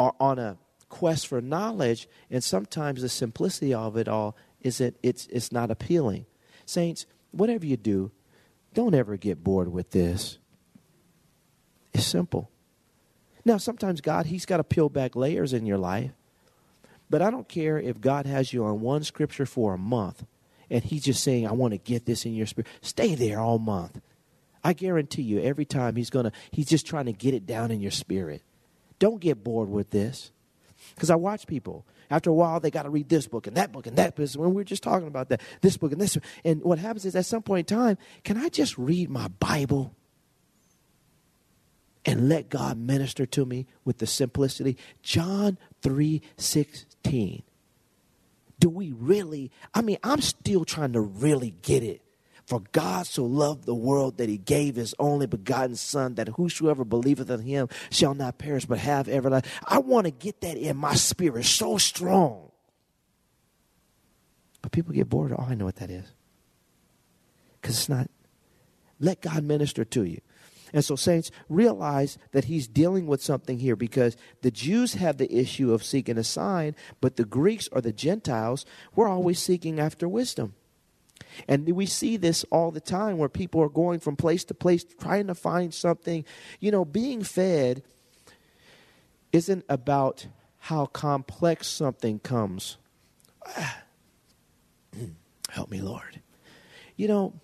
are 0.00 0.14
on 0.18 0.40
a 0.40 0.56
quest 0.94 1.26
for 1.26 1.40
knowledge, 1.40 2.08
and 2.30 2.42
sometimes 2.42 3.02
the 3.02 3.08
simplicity 3.08 3.74
of 3.74 3.96
it 3.96 4.06
all 4.06 4.36
is 4.60 4.78
that 4.78 4.94
it's, 5.02 5.26
it's 5.26 5.50
not 5.50 5.68
appealing. 5.68 6.24
Saints, 6.66 7.04
whatever 7.32 7.66
you 7.66 7.76
do, 7.76 8.12
don't 8.74 8.94
ever 8.94 9.16
get 9.16 9.42
bored 9.42 9.72
with 9.72 9.90
this. 9.90 10.38
It's 11.92 12.06
simple. 12.06 12.48
Now, 13.44 13.56
sometimes 13.56 14.00
God, 14.00 14.26
He's 14.26 14.46
got 14.46 14.58
to 14.58 14.64
peel 14.64 14.88
back 14.88 15.16
layers 15.16 15.52
in 15.52 15.66
your 15.66 15.78
life. 15.78 16.12
But 17.10 17.22
I 17.22 17.30
don't 17.30 17.48
care 17.48 17.76
if 17.76 18.00
God 18.00 18.26
has 18.26 18.52
you 18.52 18.64
on 18.64 18.80
one 18.80 19.02
scripture 19.02 19.46
for 19.46 19.74
a 19.74 19.78
month 19.78 20.24
and 20.70 20.84
He's 20.84 21.02
just 21.02 21.24
saying, 21.24 21.48
I 21.48 21.52
want 21.52 21.72
to 21.72 21.78
get 21.78 22.06
this 22.06 22.24
in 22.24 22.34
your 22.34 22.46
spirit. 22.46 22.68
Stay 22.82 23.16
there 23.16 23.40
all 23.40 23.58
month. 23.58 24.00
I 24.62 24.74
guarantee 24.74 25.22
you, 25.22 25.40
every 25.40 25.64
time 25.64 25.96
He's 25.96 26.10
going 26.10 26.26
to, 26.26 26.32
He's 26.52 26.68
just 26.68 26.86
trying 26.86 27.06
to 27.06 27.12
get 27.12 27.34
it 27.34 27.46
down 27.46 27.72
in 27.72 27.80
your 27.80 27.90
spirit. 27.90 28.42
Don't 29.00 29.20
get 29.20 29.42
bored 29.42 29.68
with 29.68 29.90
this. 29.90 30.30
Because 30.94 31.10
I 31.10 31.16
watch 31.16 31.46
people. 31.46 31.84
After 32.10 32.30
a 32.30 32.34
while, 32.34 32.60
they 32.60 32.70
got 32.70 32.84
to 32.84 32.90
read 32.90 33.08
this 33.08 33.26
book 33.26 33.46
and 33.46 33.56
that 33.56 33.72
book 33.72 33.86
and 33.86 33.96
that 33.96 34.14
book. 34.14 34.30
When 34.34 34.50
we 34.50 34.56
were 34.56 34.64
just 34.64 34.82
talking 34.82 35.08
about 35.08 35.28
that, 35.30 35.40
this 35.60 35.76
book 35.76 35.92
and 35.92 36.00
this. 36.00 36.16
And 36.44 36.62
what 36.62 36.78
happens 36.78 37.04
is 37.04 37.16
at 37.16 37.26
some 37.26 37.42
point 37.42 37.70
in 37.70 37.76
time, 37.76 37.98
can 38.22 38.36
I 38.36 38.48
just 38.48 38.78
read 38.78 39.10
my 39.10 39.28
Bible? 39.28 39.94
and 42.04 42.28
let 42.28 42.50
God 42.50 42.78
minister 42.78 43.26
to 43.26 43.46
me 43.46 43.66
with 43.84 43.98
the 43.98 44.06
simplicity. 44.06 44.76
John 45.02 45.58
3 45.82 46.20
16. 46.36 47.42
Do 48.58 48.68
we 48.68 48.92
really? 48.92 49.50
I 49.72 49.80
mean, 49.80 49.98
I'm 50.04 50.20
still 50.20 50.64
trying 50.64 50.92
to 50.92 51.00
really 51.00 51.54
get 51.62 51.82
it. 51.82 52.02
For 52.46 52.60
God 52.72 53.06
so 53.06 53.24
loved 53.24 53.64
the 53.64 53.74
world 53.74 54.18
that 54.18 54.28
he 54.28 54.36
gave 54.36 54.76
his 54.76 54.94
only 54.98 55.26
begotten 55.26 55.76
Son, 55.76 56.14
that 56.16 56.28
whosoever 56.28 56.84
believeth 56.84 57.30
in 57.30 57.40
him 57.40 57.68
shall 57.90 58.14
not 58.14 58.36
perish 58.36 58.66
but 58.66 58.78
have 58.78 59.08
everlasting. 59.08 59.50
Life. 59.50 59.64
I 59.66 59.78
want 59.78 60.06
to 60.06 60.10
get 60.10 60.42
that 60.42 60.56
in 60.58 60.76
my 60.76 60.94
spirit 60.94 61.46
so 61.46 61.78
strong. 61.78 62.50
But 64.60 64.72
people 64.72 64.92
get 64.92 65.08
bored. 65.08 65.32
Oh, 65.32 65.46
I 65.48 65.54
know 65.54 65.64
what 65.64 65.76
that 65.76 65.90
is. 65.90 66.06
Because 67.60 67.76
it's 67.76 67.88
not. 67.88 68.10
Let 69.00 69.22
God 69.22 69.42
minister 69.42 69.84
to 69.84 70.04
you. 70.04 70.20
And 70.72 70.84
so, 70.84 70.96
saints, 70.96 71.30
realize 71.48 72.18
that 72.32 72.46
he's 72.46 72.66
dealing 72.66 73.06
with 73.06 73.22
something 73.22 73.58
here 73.58 73.76
because 73.76 74.16
the 74.42 74.50
Jews 74.50 74.94
have 74.94 75.18
the 75.18 75.32
issue 75.32 75.72
of 75.72 75.84
seeking 75.84 76.18
a 76.18 76.24
sign, 76.24 76.74
but 77.00 77.16
the 77.16 77.24
Greeks 77.24 77.68
or 77.72 77.80
the 77.80 77.92
Gentiles, 77.92 78.66
we're 78.94 79.08
always 79.08 79.38
seeking 79.38 79.78
after 79.78 80.08
wisdom. 80.08 80.54
And 81.48 81.68
we 81.70 81.86
see 81.86 82.16
this 82.16 82.44
all 82.50 82.70
the 82.70 82.80
time 82.80 83.18
where 83.18 83.28
people 83.28 83.60
are 83.62 83.68
going 83.68 84.00
from 84.00 84.16
place 84.16 84.44
to 84.44 84.54
place 84.54 84.84
trying 84.84 85.26
to 85.26 85.34
find 85.34 85.74
something. 85.74 86.24
You 86.60 86.70
know, 86.70 86.84
being 86.84 87.22
fed 87.22 87.82
isn't 89.32 89.64
about 89.68 90.26
how 90.58 90.86
complex 90.86 91.66
something 91.68 92.18
comes. 92.20 92.76
Help 95.50 95.70
me, 95.70 95.80
Lord. 95.80 96.20
You 96.96 97.08
know, 97.08 97.34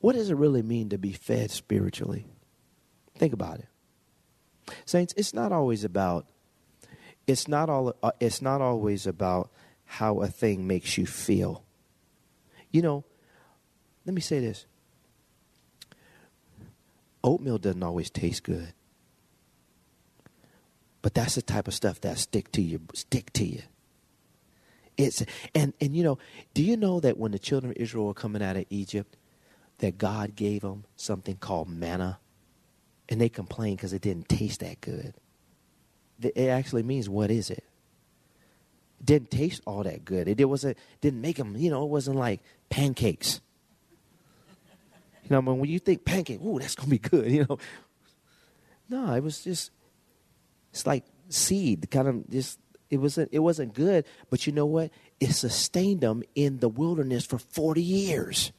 what 0.00 0.14
does 0.14 0.30
it 0.30 0.36
really 0.36 0.62
mean 0.62 0.90
to 0.90 0.98
be 0.98 1.12
fed 1.12 1.50
spiritually? 1.50 2.26
Think 3.16 3.32
about 3.32 3.58
it. 3.58 3.68
Saints, 4.84 5.14
it's 5.16 5.34
not 5.34 5.52
always 5.52 5.84
about 5.84 6.26
it's 7.26 7.48
not 7.48 7.70
all 7.70 7.94
uh, 8.02 8.12
it's 8.20 8.42
not 8.42 8.60
always 8.60 9.06
about 9.06 9.50
how 9.84 10.20
a 10.20 10.28
thing 10.28 10.66
makes 10.66 10.98
you 10.98 11.06
feel. 11.06 11.63
You 12.74 12.82
know, 12.82 13.04
let 14.04 14.14
me 14.14 14.20
say 14.20 14.40
this. 14.40 14.66
Oatmeal 17.22 17.58
doesn't 17.58 17.84
always 17.84 18.10
taste 18.10 18.42
good. 18.42 18.72
But 21.00 21.14
that's 21.14 21.36
the 21.36 21.42
type 21.42 21.68
of 21.68 21.74
stuff 21.74 22.00
that 22.00 22.18
stick 22.18 22.50
to 22.50 22.60
you 22.60 22.80
stick 22.92 23.32
to 23.34 23.44
you. 23.44 23.62
It's 24.96 25.24
and 25.54 25.72
and 25.80 25.94
you 25.94 26.02
know, 26.02 26.18
do 26.52 26.64
you 26.64 26.76
know 26.76 26.98
that 26.98 27.16
when 27.16 27.30
the 27.30 27.38
children 27.38 27.70
of 27.70 27.76
Israel 27.76 28.06
were 28.06 28.14
coming 28.14 28.42
out 28.42 28.56
of 28.56 28.64
Egypt, 28.70 29.16
that 29.78 29.96
God 29.96 30.34
gave 30.34 30.62
them 30.62 30.84
something 30.96 31.36
called 31.36 31.68
manna, 31.68 32.18
and 33.08 33.20
they 33.20 33.28
complained 33.28 33.76
because 33.76 33.92
it 33.92 34.02
didn't 34.02 34.28
taste 34.28 34.58
that 34.60 34.80
good. 34.80 35.14
It 36.20 36.48
actually 36.48 36.82
means 36.82 37.08
what 37.08 37.30
is 37.30 37.50
it? 37.50 37.62
Didn't 39.04 39.30
taste 39.30 39.60
all 39.66 39.82
that 39.82 40.04
good. 40.04 40.28
It, 40.28 40.40
it 40.40 40.46
wasn't 40.46 40.78
didn't 41.00 41.20
make 41.20 41.36
them. 41.36 41.56
You 41.56 41.70
know, 41.70 41.84
it 41.84 41.90
wasn't 41.90 42.16
like 42.16 42.40
pancakes. 42.70 43.40
You 45.24 45.30
know, 45.30 45.38
I 45.38 45.40
mean, 45.40 45.58
when 45.58 45.70
you 45.70 45.78
think 45.78 46.04
pancake, 46.04 46.40
ooh, 46.40 46.58
that's 46.58 46.74
gonna 46.74 46.90
be 46.90 46.98
good. 46.98 47.30
You 47.30 47.46
know, 47.48 47.58
no, 48.88 49.14
it 49.14 49.22
was 49.22 49.42
just 49.42 49.70
it's 50.72 50.86
like 50.86 51.04
seed, 51.28 51.90
kind 51.90 52.08
of 52.08 52.30
just. 52.30 52.58
It 52.90 52.98
wasn't. 52.98 53.30
It 53.32 53.40
wasn't 53.40 53.74
good, 53.74 54.04
but 54.30 54.46
you 54.46 54.52
know 54.52 54.66
what? 54.66 54.90
It 55.18 55.32
sustained 55.32 56.02
them 56.02 56.22
in 56.34 56.58
the 56.58 56.68
wilderness 56.68 57.24
for 57.24 57.38
forty 57.38 57.82
years. 57.82 58.52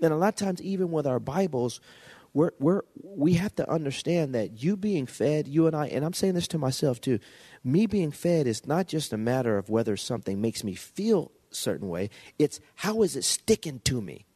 And 0.00 0.12
a 0.12 0.16
lot 0.16 0.28
of 0.28 0.36
times, 0.36 0.62
even 0.62 0.90
with 0.90 1.06
our 1.06 1.20
Bibles, 1.20 1.80
we're, 2.34 2.50
we're, 2.58 2.82
we 3.02 3.34
have 3.34 3.54
to 3.54 3.70
understand 3.70 4.34
that 4.34 4.62
you 4.62 4.76
being 4.76 5.06
fed, 5.06 5.46
you 5.46 5.68
and 5.68 5.74
I, 5.74 5.86
and 5.86 6.04
I'm 6.04 6.12
saying 6.12 6.34
this 6.34 6.48
to 6.48 6.58
myself 6.58 7.00
too, 7.00 7.20
me 7.62 7.86
being 7.86 8.10
fed 8.10 8.48
is 8.48 8.66
not 8.66 8.88
just 8.88 9.12
a 9.12 9.16
matter 9.16 9.56
of 9.56 9.70
whether 9.70 9.96
something 9.96 10.40
makes 10.40 10.64
me 10.64 10.74
feel 10.74 11.30
a 11.50 11.54
certain 11.54 11.88
way, 11.88 12.10
it's 12.38 12.60
how 12.74 13.02
is 13.02 13.14
it 13.14 13.22
sticking 13.22 13.78
to 13.84 14.00
me? 14.00 14.26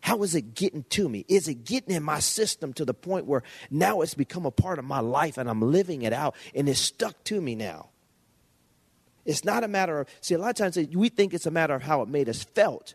How 0.00 0.22
is 0.22 0.34
it 0.34 0.54
getting 0.54 0.84
to 0.90 1.08
me? 1.08 1.24
Is 1.26 1.48
it 1.48 1.64
getting 1.64 1.94
in 1.94 2.02
my 2.02 2.20
system 2.20 2.72
to 2.74 2.84
the 2.84 2.94
point 2.94 3.26
where 3.26 3.42
now 3.70 4.02
it's 4.02 4.14
become 4.14 4.46
a 4.46 4.50
part 4.50 4.78
of 4.78 4.84
my 4.84 5.00
life 5.00 5.38
and 5.38 5.50
I'm 5.50 5.62
living 5.62 6.02
it 6.02 6.12
out 6.12 6.36
and 6.54 6.68
it's 6.68 6.78
stuck 6.78 7.24
to 7.24 7.40
me 7.40 7.54
now? 7.54 7.88
It's 9.24 9.44
not 9.44 9.64
a 9.64 9.68
matter 9.68 10.00
of, 10.00 10.08
see, 10.20 10.34
a 10.34 10.38
lot 10.38 10.50
of 10.50 10.56
times 10.56 10.78
we 10.94 11.08
think 11.08 11.34
it's 11.34 11.46
a 11.46 11.50
matter 11.50 11.74
of 11.74 11.82
how 11.82 12.02
it 12.02 12.08
made 12.08 12.28
us 12.28 12.44
felt 12.44 12.94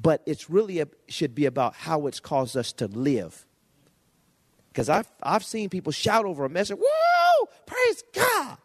but 0.00 0.22
it's 0.26 0.48
really 0.48 0.80
a, 0.80 0.88
should 1.08 1.34
be 1.34 1.46
about 1.46 1.74
how 1.74 2.06
it's 2.06 2.20
caused 2.20 2.56
us 2.56 2.72
to 2.74 2.86
live. 2.86 3.46
Because 4.68 4.88
I've, 4.88 5.10
I've 5.22 5.44
seen 5.44 5.68
people 5.68 5.92
shout 5.92 6.24
over 6.24 6.44
a 6.44 6.48
message, 6.48 6.78
whoa, 6.80 7.48
praise 7.66 8.04
God, 8.14 8.58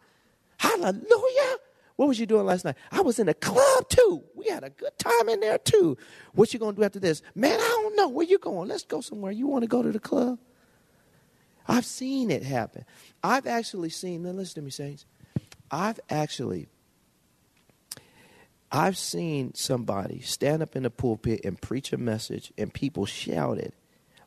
hallelujah. 0.58 1.56
What 1.96 2.08
was 2.08 2.20
you 2.20 2.26
doing 2.26 2.44
last 2.44 2.64
night? 2.64 2.76
I 2.92 3.00
was 3.00 3.18
in 3.18 3.28
a 3.28 3.34
club 3.34 3.88
too. 3.88 4.22
We 4.34 4.46
had 4.48 4.62
a 4.62 4.70
good 4.70 4.96
time 4.98 5.30
in 5.30 5.40
there 5.40 5.58
too. 5.58 5.96
What 6.32 6.52
you 6.52 6.60
gonna 6.60 6.76
do 6.76 6.84
after 6.84 7.00
this? 7.00 7.22
Man, 7.34 7.58
I 7.58 7.80
don't 7.82 7.96
know. 7.96 8.08
Where 8.08 8.26
you 8.26 8.38
going? 8.38 8.68
Let's 8.68 8.84
go 8.84 9.00
somewhere. 9.00 9.32
You 9.32 9.46
want 9.46 9.62
to 9.62 9.68
go 9.68 9.82
to 9.82 9.90
the 9.90 9.98
club? 9.98 10.38
I've 11.66 11.86
seen 11.86 12.30
it 12.30 12.42
happen. 12.42 12.84
I've 13.22 13.46
actually 13.46 13.88
seen. 13.88 14.22
Now 14.22 14.30
listen 14.30 14.56
to 14.56 14.62
me, 14.62 14.70
saints. 14.70 15.06
I've 15.70 15.98
actually 16.10 16.68
I've 18.70 18.96
seen 18.98 19.54
somebody 19.54 20.20
stand 20.20 20.62
up 20.62 20.74
in 20.74 20.82
the 20.82 20.90
pulpit 20.90 21.40
and 21.44 21.60
preach 21.60 21.92
a 21.92 21.96
message, 21.96 22.52
and 22.58 22.72
people 22.72 23.06
shouted 23.06 23.72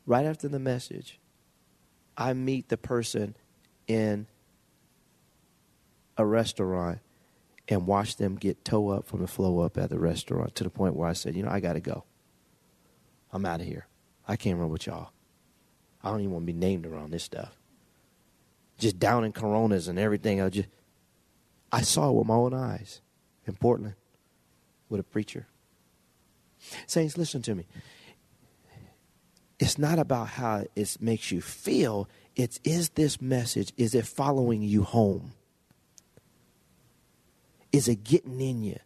right 0.06 0.24
after 0.24 0.48
the 0.48 0.58
message. 0.58 1.18
I 2.16 2.32
meet 2.32 2.68
the 2.68 2.78
person 2.78 3.36
in 3.86 4.26
a 6.16 6.24
restaurant 6.24 7.00
and 7.68 7.86
watch 7.86 8.16
them 8.16 8.36
get 8.36 8.64
toe 8.64 8.88
up 8.88 9.06
from 9.06 9.20
the 9.20 9.26
flow 9.26 9.60
up 9.60 9.78
at 9.78 9.90
the 9.90 9.98
restaurant 9.98 10.54
to 10.56 10.64
the 10.64 10.70
point 10.70 10.96
where 10.96 11.08
I 11.08 11.12
said, 11.12 11.36
you 11.36 11.42
know, 11.42 11.50
I 11.50 11.60
got 11.60 11.74
to 11.74 11.80
go. 11.80 12.04
I'm 13.32 13.46
out 13.46 13.60
of 13.60 13.66
here. 13.66 13.86
I 14.26 14.36
can't 14.36 14.58
run 14.58 14.70
with 14.70 14.86
y'all. 14.86 15.12
I 16.02 16.10
don't 16.10 16.20
even 16.20 16.32
want 16.32 16.46
to 16.46 16.52
be 16.52 16.58
named 16.58 16.86
around 16.86 17.10
this 17.10 17.22
stuff. 17.22 17.56
Just 18.78 18.98
down 18.98 19.24
in 19.24 19.32
coronas 19.32 19.86
and 19.86 19.98
everything. 19.98 20.40
I 20.40 20.48
just, 20.48 20.68
I 21.70 21.82
saw 21.82 22.10
it 22.10 22.14
with 22.14 22.26
my 22.26 22.34
own 22.34 22.54
eyes 22.54 23.02
in 23.46 23.54
Portland 23.54 23.94
with 24.90 25.00
a 25.00 25.04
preacher. 25.04 25.46
Saints, 26.86 27.16
listen 27.16 27.40
to 27.42 27.54
me. 27.54 27.66
It's 29.58 29.78
not 29.78 29.98
about 29.98 30.28
how 30.28 30.64
it 30.74 30.96
makes 31.00 31.30
you 31.30 31.40
feel. 31.40 32.08
It's 32.36 32.60
is 32.64 32.90
this 32.90 33.20
message, 33.20 33.72
is 33.76 33.94
it 33.94 34.06
following 34.06 34.62
you 34.62 34.82
home? 34.82 35.32
Is 37.72 37.88
it 37.88 38.02
getting 38.02 38.40
in 38.40 38.62
you 38.62 38.78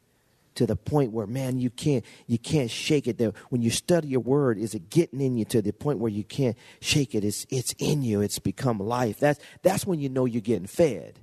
to 0.55 0.67
the 0.67 0.77
point 0.77 1.13
where 1.13 1.27
man 1.27 1.59
you 1.59 1.71
can't 1.71 2.05
you 2.27 2.39
can't 2.39 2.71
shake 2.71 3.07
it 3.07 3.19
there 3.19 3.33
when 3.51 3.63
you 3.63 3.71
study 3.71 4.09
your 4.09 4.21
word 4.21 4.59
is 4.59 4.75
it 4.75 4.89
getting 4.91 5.21
in 5.21 5.37
you 5.37 5.45
to 5.45 5.61
the 5.61 5.73
point 5.73 5.99
where 5.99 6.11
you 6.11 6.23
can't 6.25 6.57
shake 6.81 7.15
it 7.15 7.25
it's 7.25 7.47
it's 7.51 7.75
in 7.79 8.03
you 8.03 8.21
it's 8.21 8.39
become 8.39 8.79
life 8.79 9.19
that's 9.19 9.41
that's 9.63 9.87
when 9.87 9.99
you 9.99 10.09
know 10.09 10.27
you're 10.27 10.41
getting 10.41 10.67
fed 10.67 11.19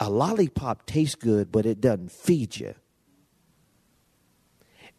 a 0.00 0.08
lollipop 0.08 0.86
tastes 0.86 1.14
good 1.14 1.52
but 1.52 1.66
it 1.66 1.80
doesn't 1.80 2.10
feed 2.10 2.56
you 2.56 2.74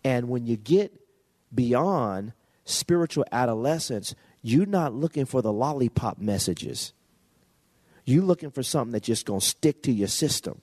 and 0.04 0.30
when 0.30 0.46
you 0.46 0.58
get 0.58 0.94
beyond 1.54 2.34
spiritual 2.66 3.26
adolescence, 3.32 4.16
you're 4.42 4.66
not 4.66 4.94
looking 4.94 5.26
for 5.26 5.42
the 5.42 5.52
lollipop 5.52 6.20
messages. 6.20 6.94
You're 8.06 8.24
looking 8.24 8.52
for 8.52 8.64
something 8.64 8.94
that's 8.94 9.08
just 9.08 9.26
going 9.26 9.42
to 9.42 9.46
stick 9.46 9.84
to 9.84 9.92
your 9.92 10.08
system. 10.08 10.62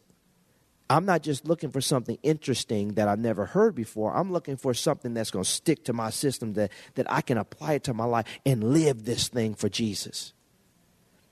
I'm 0.88 1.06
not 1.06 1.22
just 1.22 1.46
looking 1.46 1.70
for 1.70 1.80
something 1.80 2.18
interesting 2.22 2.94
that 2.94 3.08
I've 3.08 3.18
never 3.18 3.46
heard 3.46 3.74
before. 3.74 4.14
I'm 4.14 4.32
looking 4.32 4.56
for 4.56 4.74
something 4.74 5.14
that's 5.14 5.30
going 5.30 5.44
to 5.44 5.50
stick 5.50 5.84
to 5.84 5.92
my 5.92 6.10
system 6.10 6.54
that, 6.54 6.70
that 6.94 7.10
I 7.10 7.22
can 7.22 7.38
apply 7.38 7.74
it 7.74 7.84
to 7.84 7.94
my 7.94 8.04
life 8.04 8.26
and 8.44 8.72
live 8.72 9.04
this 9.04 9.28
thing 9.28 9.54
for 9.54 9.68
Jesus. 9.68 10.34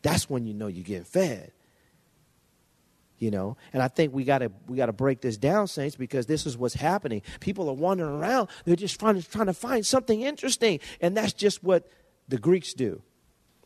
That's 0.01 0.29
when 0.29 0.47
you 0.47 0.55
know 0.55 0.67
you're 0.67 0.85
getting 0.85 1.05
fed. 1.05 1.53
You 3.23 3.31
know, 3.31 3.57
and 3.73 3.81
I 3.81 3.87
think 3.87 4.13
we 4.13 4.25
gotta 4.25 4.51
we 4.67 4.77
gotta 4.77 4.93
break 4.93 5.21
this 5.21 5.37
down, 5.37 5.69
saints, 5.69 5.95
because 5.95 6.27
this 6.27 6.45
is 6.45 6.57
what's 6.57 6.75
happening. 6.75 7.23
People 7.39 7.69
are 7.69 7.73
wandering 7.73 8.17
around; 8.17 8.49
they're 8.65 8.75
just 8.75 8.99
trying 8.99 9.15
to 9.15 9.31
trying 9.31 9.47
to 9.47 9.53
find 9.53 9.87
something 9.87 10.23
interesting, 10.23 10.81
and 11.01 11.17
that's 11.17 11.33
just 11.33 11.63
what 11.63 11.89
the 12.27 12.37
Greeks 12.37 12.75
do. 12.75 13.01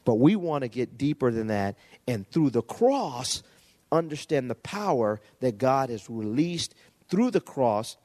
But 0.05 0.17
we 0.17 0.37
want 0.37 0.61
to 0.65 0.69
get 0.69 0.99
deeper 0.99 1.31
than 1.31 1.47
that, 1.47 1.79
and 2.07 2.31
through 2.31 2.51
the 2.51 2.61
cross, 2.61 3.43
understand 3.91 4.51
the 4.51 4.57
power 4.57 5.23
that 5.41 5.57
God 5.57 5.89
has 5.89 6.11
released 6.11 6.75
through 7.09 7.31
the 7.31 7.41
cross 7.41 7.97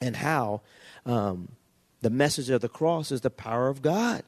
and 0.00 0.16
how 0.16 0.62
um, 1.06 1.50
the 2.00 2.10
message 2.10 2.50
of 2.50 2.62
the 2.62 2.68
cross 2.68 3.12
is 3.12 3.20
the 3.20 3.30
power 3.30 3.68
of 3.68 3.80
God. 3.80 4.24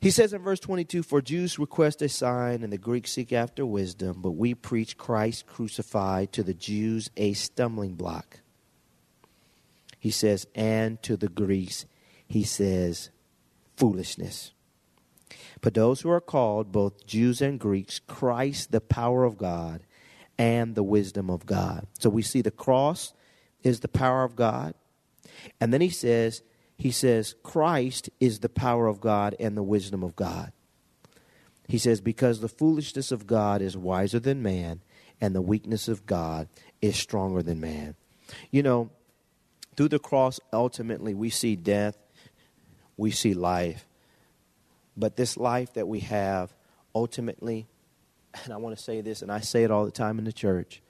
He 0.00 0.10
says 0.10 0.32
in 0.32 0.42
verse 0.42 0.60
22 0.60 1.02
For 1.02 1.20
Jews 1.20 1.58
request 1.58 2.00
a 2.02 2.08
sign, 2.08 2.62
and 2.62 2.72
the 2.72 2.78
Greeks 2.78 3.12
seek 3.12 3.32
after 3.32 3.66
wisdom, 3.66 4.22
but 4.22 4.32
we 4.32 4.54
preach 4.54 4.96
Christ 4.96 5.46
crucified 5.46 6.32
to 6.32 6.42
the 6.42 6.54
Jews 6.54 7.10
a 7.16 7.34
stumbling 7.34 7.94
block. 7.94 8.40
He 9.98 10.10
says, 10.10 10.46
and 10.54 11.00
to 11.02 11.18
the 11.18 11.28
Greeks, 11.28 11.84
he 12.26 12.42
says, 12.42 13.10
foolishness. 13.76 14.52
But 15.60 15.74
those 15.74 16.00
who 16.00 16.10
are 16.10 16.22
called, 16.22 16.72
both 16.72 17.06
Jews 17.06 17.42
and 17.42 17.60
Greeks, 17.60 17.98
Christ, 17.98 18.72
the 18.72 18.80
power 18.80 19.24
of 19.24 19.36
God 19.36 19.82
and 20.38 20.74
the 20.74 20.82
wisdom 20.82 21.28
of 21.28 21.44
God. 21.44 21.86
So 21.98 22.08
we 22.08 22.22
see 22.22 22.40
the 22.40 22.50
cross 22.50 23.12
is 23.62 23.80
the 23.80 23.88
power 23.88 24.24
of 24.24 24.36
God. 24.36 24.72
And 25.60 25.70
then 25.70 25.82
he 25.82 25.90
says, 25.90 26.42
he 26.80 26.90
says, 26.90 27.34
Christ 27.42 28.08
is 28.20 28.38
the 28.38 28.48
power 28.48 28.86
of 28.86 29.02
God 29.02 29.36
and 29.38 29.54
the 29.54 29.62
wisdom 29.62 30.02
of 30.02 30.16
God. 30.16 30.50
He 31.68 31.76
says, 31.76 32.00
because 32.00 32.40
the 32.40 32.48
foolishness 32.48 33.12
of 33.12 33.26
God 33.26 33.60
is 33.60 33.76
wiser 33.76 34.18
than 34.18 34.42
man, 34.42 34.80
and 35.20 35.34
the 35.34 35.42
weakness 35.42 35.88
of 35.88 36.06
God 36.06 36.48
is 36.80 36.96
stronger 36.96 37.42
than 37.42 37.60
man. 37.60 37.96
You 38.50 38.62
know, 38.62 38.90
through 39.76 39.90
the 39.90 39.98
cross, 39.98 40.40
ultimately, 40.54 41.12
we 41.12 41.28
see 41.28 41.54
death, 41.54 41.98
we 42.96 43.10
see 43.10 43.34
life. 43.34 43.86
But 44.96 45.16
this 45.16 45.36
life 45.36 45.74
that 45.74 45.86
we 45.86 46.00
have, 46.00 46.54
ultimately, 46.94 47.66
and 48.42 48.54
I 48.54 48.56
want 48.56 48.74
to 48.74 48.82
say 48.82 49.02
this, 49.02 49.20
and 49.20 49.30
I 49.30 49.40
say 49.40 49.64
it 49.64 49.70
all 49.70 49.84
the 49.84 49.90
time 49.90 50.18
in 50.18 50.24
the 50.24 50.32
church, 50.32 50.80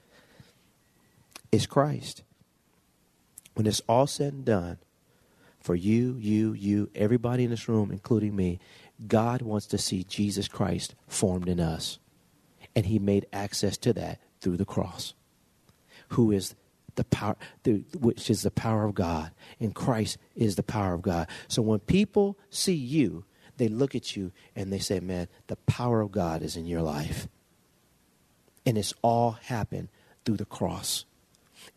is 1.51 1.67
Christ. 1.67 2.23
When 3.55 3.67
it's 3.67 3.83
all 3.89 4.07
said 4.07 4.33
and 4.33 4.45
done, 4.45 4.79
for 5.61 5.75
you, 5.75 6.17
you, 6.19 6.53
you, 6.55 6.91
everybody 6.95 7.45
in 7.45 7.51
this 7.51 7.69
room, 7.69 7.91
including 7.91 8.35
me, 8.35 8.59
God 9.07 9.43
wants 9.43 9.67
to 9.67 9.79
see 9.79 10.05
Jesus 10.05 10.49
Christ 10.49 10.95
formed 11.07 11.49
in 11.49 11.61
us. 11.61 11.99
And 12.75 12.87
He 12.87 12.99
made 12.99 13.27
access 13.33 13.77
to 13.79 13.93
that 13.95 14.21
through 14.41 14.57
the 14.57 14.65
cross, 14.65 15.15
who 16.09 16.31
is 16.31 16.55
the 16.95 17.05
power, 17.05 17.37
which 17.99 18.31
is 18.31 18.43
the 18.43 18.51
power 18.51 18.85
of 18.85 18.95
God. 18.95 19.33
And 19.59 19.75
Christ 19.75 20.19
is 20.35 20.57
the 20.57 20.63
power 20.63 20.95
of 20.95 21.03
God. 21.03 21.29
So 21.49 21.63
when 21.63 21.81
people 21.81 22.39
see 22.49 22.75
you, 22.75 23.25
they 23.57 23.69
look 23.69 23.95
at 23.95 24.17
you 24.17 24.33
and 24.57 24.73
they 24.73 24.79
say, 24.79 25.01
Man, 25.01 25.29
the 25.47 25.57
power 25.57 26.01
of 26.01 26.11
God 26.11 26.43
is 26.43 26.57
in 26.57 26.67
your 26.67 26.83
life. 26.83 27.29
And 28.65 28.79
it's 28.79 28.95
all 29.03 29.33
happened 29.33 29.89
through 30.25 30.39
the 30.39 30.45
cross. 30.45 31.05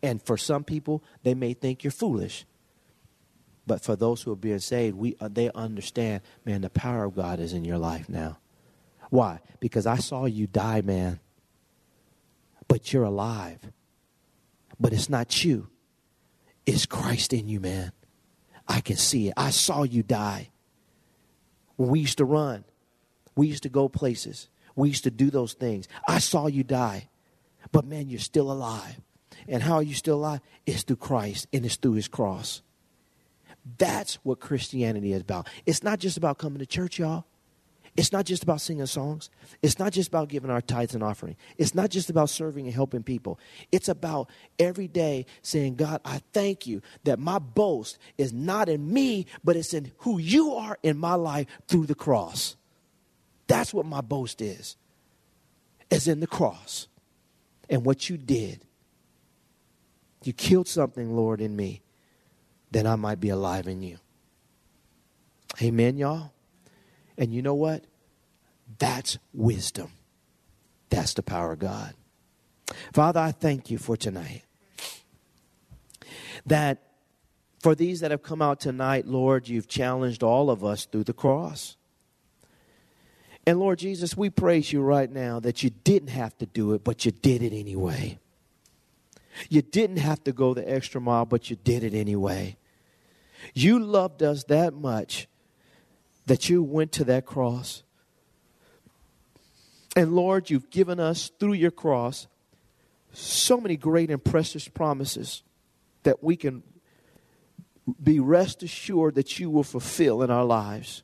And 0.02 0.22
for 0.22 0.36
some 0.36 0.64
people, 0.64 1.02
they 1.22 1.34
may 1.34 1.52
think 1.52 1.84
you're 1.84 1.90
foolish. 1.90 2.46
But 3.66 3.82
for 3.82 3.96
those 3.96 4.22
who 4.22 4.32
are 4.32 4.36
being 4.36 4.58
saved, 4.58 4.96
we, 4.96 5.16
uh, 5.20 5.28
they 5.28 5.50
understand, 5.54 6.22
man, 6.44 6.60
the 6.60 6.70
power 6.70 7.04
of 7.04 7.14
God 7.14 7.40
is 7.40 7.52
in 7.52 7.64
your 7.64 7.78
life 7.78 8.08
now. 8.08 8.38
Why? 9.10 9.40
Because 9.60 9.86
I 9.86 9.96
saw 9.96 10.26
you 10.26 10.46
die, 10.46 10.82
man. 10.82 11.20
But 12.68 12.92
you're 12.92 13.04
alive. 13.04 13.60
But 14.78 14.92
it's 14.92 15.08
not 15.08 15.44
you, 15.44 15.68
it's 16.66 16.86
Christ 16.86 17.32
in 17.32 17.48
you, 17.48 17.60
man. 17.60 17.92
I 18.66 18.80
can 18.80 18.96
see 18.96 19.28
it. 19.28 19.34
I 19.36 19.50
saw 19.50 19.82
you 19.82 20.02
die. 20.02 20.50
When 21.76 21.90
we 21.90 22.00
used 22.00 22.18
to 22.18 22.24
run, 22.24 22.64
we 23.36 23.46
used 23.46 23.64
to 23.64 23.68
go 23.68 23.88
places, 23.88 24.48
we 24.74 24.88
used 24.88 25.04
to 25.04 25.10
do 25.10 25.30
those 25.30 25.52
things. 25.52 25.86
I 26.08 26.18
saw 26.18 26.46
you 26.46 26.64
die. 26.64 27.08
But 27.72 27.84
man, 27.84 28.08
you're 28.08 28.20
still 28.20 28.50
alive. 28.50 29.00
And 29.48 29.62
how 29.62 29.76
are 29.76 29.82
you 29.82 29.94
still 29.94 30.16
alive? 30.16 30.40
It's 30.66 30.82
through 30.82 30.96
Christ 30.96 31.46
and 31.52 31.64
it's 31.64 31.76
through 31.76 31.94
his 31.94 32.08
cross. 32.08 32.62
That's 33.78 34.16
what 34.16 34.40
Christianity 34.40 35.12
is 35.12 35.22
about. 35.22 35.48
It's 35.64 35.82
not 35.82 35.98
just 35.98 36.16
about 36.16 36.38
coming 36.38 36.58
to 36.58 36.66
church, 36.66 36.98
y'all. 36.98 37.24
It's 37.96 38.10
not 38.10 38.26
just 38.26 38.42
about 38.42 38.60
singing 38.60 38.86
songs. 38.86 39.30
It's 39.62 39.78
not 39.78 39.92
just 39.92 40.08
about 40.08 40.28
giving 40.28 40.50
our 40.50 40.60
tithes 40.60 40.94
and 40.94 41.02
offering. 41.02 41.36
It's 41.58 41.76
not 41.76 41.90
just 41.90 42.10
about 42.10 42.28
serving 42.28 42.66
and 42.66 42.74
helping 42.74 43.04
people. 43.04 43.38
It's 43.70 43.88
about 43.88 44.28
every 44.58 44.88
day 44.88 45.26
saying, 45.42 45.76
God, 45.76 46.00
I 46.04 46.20
thank 46.32 46.66
you 46.66 46.82
that 47.04 47.20
my 47.20 47.38
boast 47.38 47.98
is 48.18 48.32
not 48.32 48.68
in 48.68 48.92
me, 48.92 49.26
but 49.44 49.54
it's 49.54 49.72
in 49.72 49.92
who 49.98 50.18
you 50.18 50.54
are 50.54 50.76
in 50.82 50.98
my 50.98 51.14
life 51.14 51.46
through 51.68 51.86
the 51.86 51.94
cross. 51.94 52.56
That's 53.46 53.72
what 53.72 53.86
my 53.86 54.00
boast 54.00 54.42
is, 54.42 54.76
is 55.88 56.08
in 56.08 56.18
the 56.18 56.26
cross 56.26 56.88
and 57.70 57.84
what 57.84 58.10
you 58.10 58.16
did. 58.16 58.64
You 60.24 60.32
killed 60.32 60.66
something, 60.66 61.14
Lord, 61.14 61.40
in 61.40 61.54
me 61.54 61.83
that 62.74 62.88
I 62.88 62.96
might 62.96 63.20
be 63.20 63.28
alive 63.28 63.68
in 63.68 63.82
you. 63.82 63.98
Amen, 65.62 65.96
y'all? 65.96 66.32
And 67.16 67.32
you 67.32 67.40
know 67.40 67.54
what? 67.54 67.84
That's 68.78 69.16
wisdom. 69.32 69.92
That's 70.90 71.14
the 71.14 71.22
power 71.22 71.52
of 71.52 71.60
God. 71.60 71.94
Father, 72.92 73.20
I 73.20 73.30
thank 73.30 73.70
you 73.70 73.78
for 73.78 73.96
tonight. 73.96 74.42
That 76.46 76.82
for 77.60 77.76
these 77.76 78.00
that 78.00 78.10
have 78.10 78.24
come 78.24 78.42
out 78.42 78.58
tonight, 78.58 79.06
Lord, 79.06 79.48
you've 79.48 79.68
challenged 79.68 80.24
all 80.24 80.50
of 80.50 80.64
us 80.64 80.84
through 80.84 81.04
the 81.04 81.12
cross. 81.12 81.76
And 83.46 83.60
Lord 83.60 83.78
Jesus, 83.78 84.16
we 84.16 84.30
praise 84.30 84.72
you 84.72 84.82
right 84.82 85.10
now 85.10 85.38
that 85.38 85.62
you 85.62 85.70
didn't 85.70 86.08
have 86.08 86.36
to 86.38 86.46
do 86.46 86.72
it, 86.72 86.82
but 86.82 87.04
you 87.04 87.12
did 87.12 87.40
it 87.40 87.52
anyway. 87.52 88.18
You 89.48 89.62
didn't 89.62 89.98
have 89.98 90.24
to 90.24 90.32
go 90.32 90.54
the 90.54 90.68
extra 90.68 91.00
mile, 91.00 91.24
but 91.24 91.50
you 91.50 91.56
did 91.56 91.84
it 91.84 91.94
anyway. 91.94 92.56
You 93.52 93.78
loved 93.78 94.22
us 94.22 94.44
that 94.44 94.74
much 94.74 95.28
that 96.26 96.48
you 96.48 96.62
went 96.62 96.92
to 96.92 97.04
that 97.04 97.26
cross. 97.26 97.82
And 99.96 100.14
Lord, 100.14 100.50
you've 100.50 100.70
given 100.70 100.98
us 100.98 101.30
through 101.38 101.52
your 101.54 101.70
cross 101.70 102.26
so 103.12 103.60
many 103.60 103.76
great 103.76 104.10
and 104.10 104.22
precious 104.22 104.66
promises 104.66 105.42
that 106.02 106.22
we 106.22 106.36
can 106.36 106.62
be 108.02 108.18
rest 108.18 108.62
assured 108.62 109.14
that 109.14 109.38
you 109.38 109.50
will 109.50 109.62
fulfill 109.62 110.22
in 110.22 110.30
our 110.30 110.44
lives. 110.44 111.02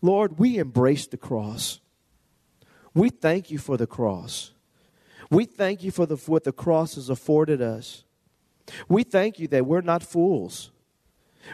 Lord, 0.00 0.38
we 0.38 0.58
embrace 0.58 1.06
the 1.06 1.16
cross. 1.16 1.80
We 2.94 3.10
thank 3.10 3.50
you 3.50 3.58
for 3.58 3.76
the 3.76 3.86
cross. 3.86 4.52
We 5.30 5.44
thank 5.44 5.82
you 5.82 5.90
for 5.90 6.06
the, 6.06 6.16
what 6.16 6.44
the 6.44 6.52
cross 6.52 6.96
has 6.96 7.08
afforded 7.08 7.62
us. 7.62 8.04
We 8.88 9.02
thank 9.02 9.38
you 9.38 9.48
that 9.48 9.66
we're 9.66 9.80
not 9.80 10.02
fools. 10.02 10.70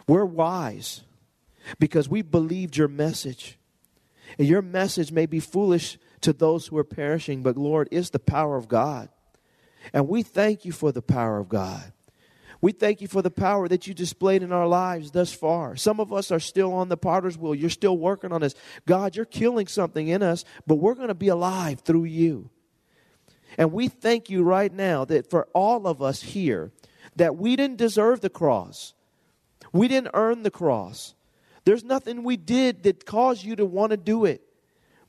We're 0.06 0.24
wise 0.24 1.02
because 1.78 2.08
we 2.08 2.22
believed 2.22 2.76
your 2.76 2.88
message. 2.88 3.58
And 4.38 4.46
your 4.46 4.62
message 4.62 5.10
may 5.12 5.26
be 5.26 5.40
foolish 5.40 5.98
to 6.20 6.32
those 6.32 6.66
who 6.66 6.78
are 6.78 6.84
perishing, 6.84 7.42
but 7.42 7.56
Lord, 7.56 7.88
it's 7.90 8.10
the 8.10 8.18
power 8.18 8.56
of 8.56 8.68
God. 8.68 9.08
And 9.92 10.08
we 10.08 10.22
thank 10.22 10.64
you 10.64 10.72
for 10.72 10.92
the 10.92 11.02
power 11.02 11.38
of 11.38 11.48
God. 11.48 11.92
We 12.60 12.72
thank 12.72 13.00
you 13.00 13.08
for 13.08 13.22
the 13.22 13.30
power 13.30 13.68
that 13.68 13.86
you 13.86 13.94
displayed 13.94 14.42
in 14.42 14.52
our 14.52 14.66
lives 14.66 15.12
thus 15.12 15.32
far. 15.32 15.76
Some 15.76 15.98
of 15.98 16.12
us 16.12 16.30
are 16.30 16.40
still 16.40 16.74
on 16.74 16.90
the 16.90 16.96
potter's 16.96 17.38
wheel. 17.38 17.54
You're 17.54 17.70
still 17.70 17.96
working 17.96 18.32
on 18.32 18.42
us. 18.42 18.54
God, 18.86 19.16
you're 19.16 19.24
killing 19.24 19.66
something 19.66 20.08
in 20.08 20.22
us, 20.22 20.44
but 20.66 20.74
we're 20.76 20.94
going 20.94 21.08
to 21.08 21.14
be 21.14 21.28
alive 21.28 21.80
through 21.80 22.04
you. 22.04 22.50
And 23.56 23.72
we 23.72 23.88
thank 23.88 24.28
you 24.28 24.42
right 24.42 24.72
now 24.72 25.06
that 25.06 25.30
for 25.30 25.48
all 25.54 25.86
of 25.86 26.02
us 26.02 26.22
here, 26.22 26.70
that 27.16 27.36
we 27.36 27.56
didn't 27.56 27.78
deserve 27.78 28.20
the 28.20 28.30
cross. 28.30 28.94
We 29.72 29.88
didn't 29.88 30.10
earn 30.14 30.42
the 30.42 30.50
cross. 30.50 31.14
There's 31.64 31.84
nothing 31.84 32.24
we 32.24 32.36
did 32.36 32.82
that 32.84 33.06
caused 33.06 33.44
you 33.44 33.56
to 33.56 33.66
want 33.66 33.90
to 33.90 33.96
do 33.96 34.24
it, 34.24 34.42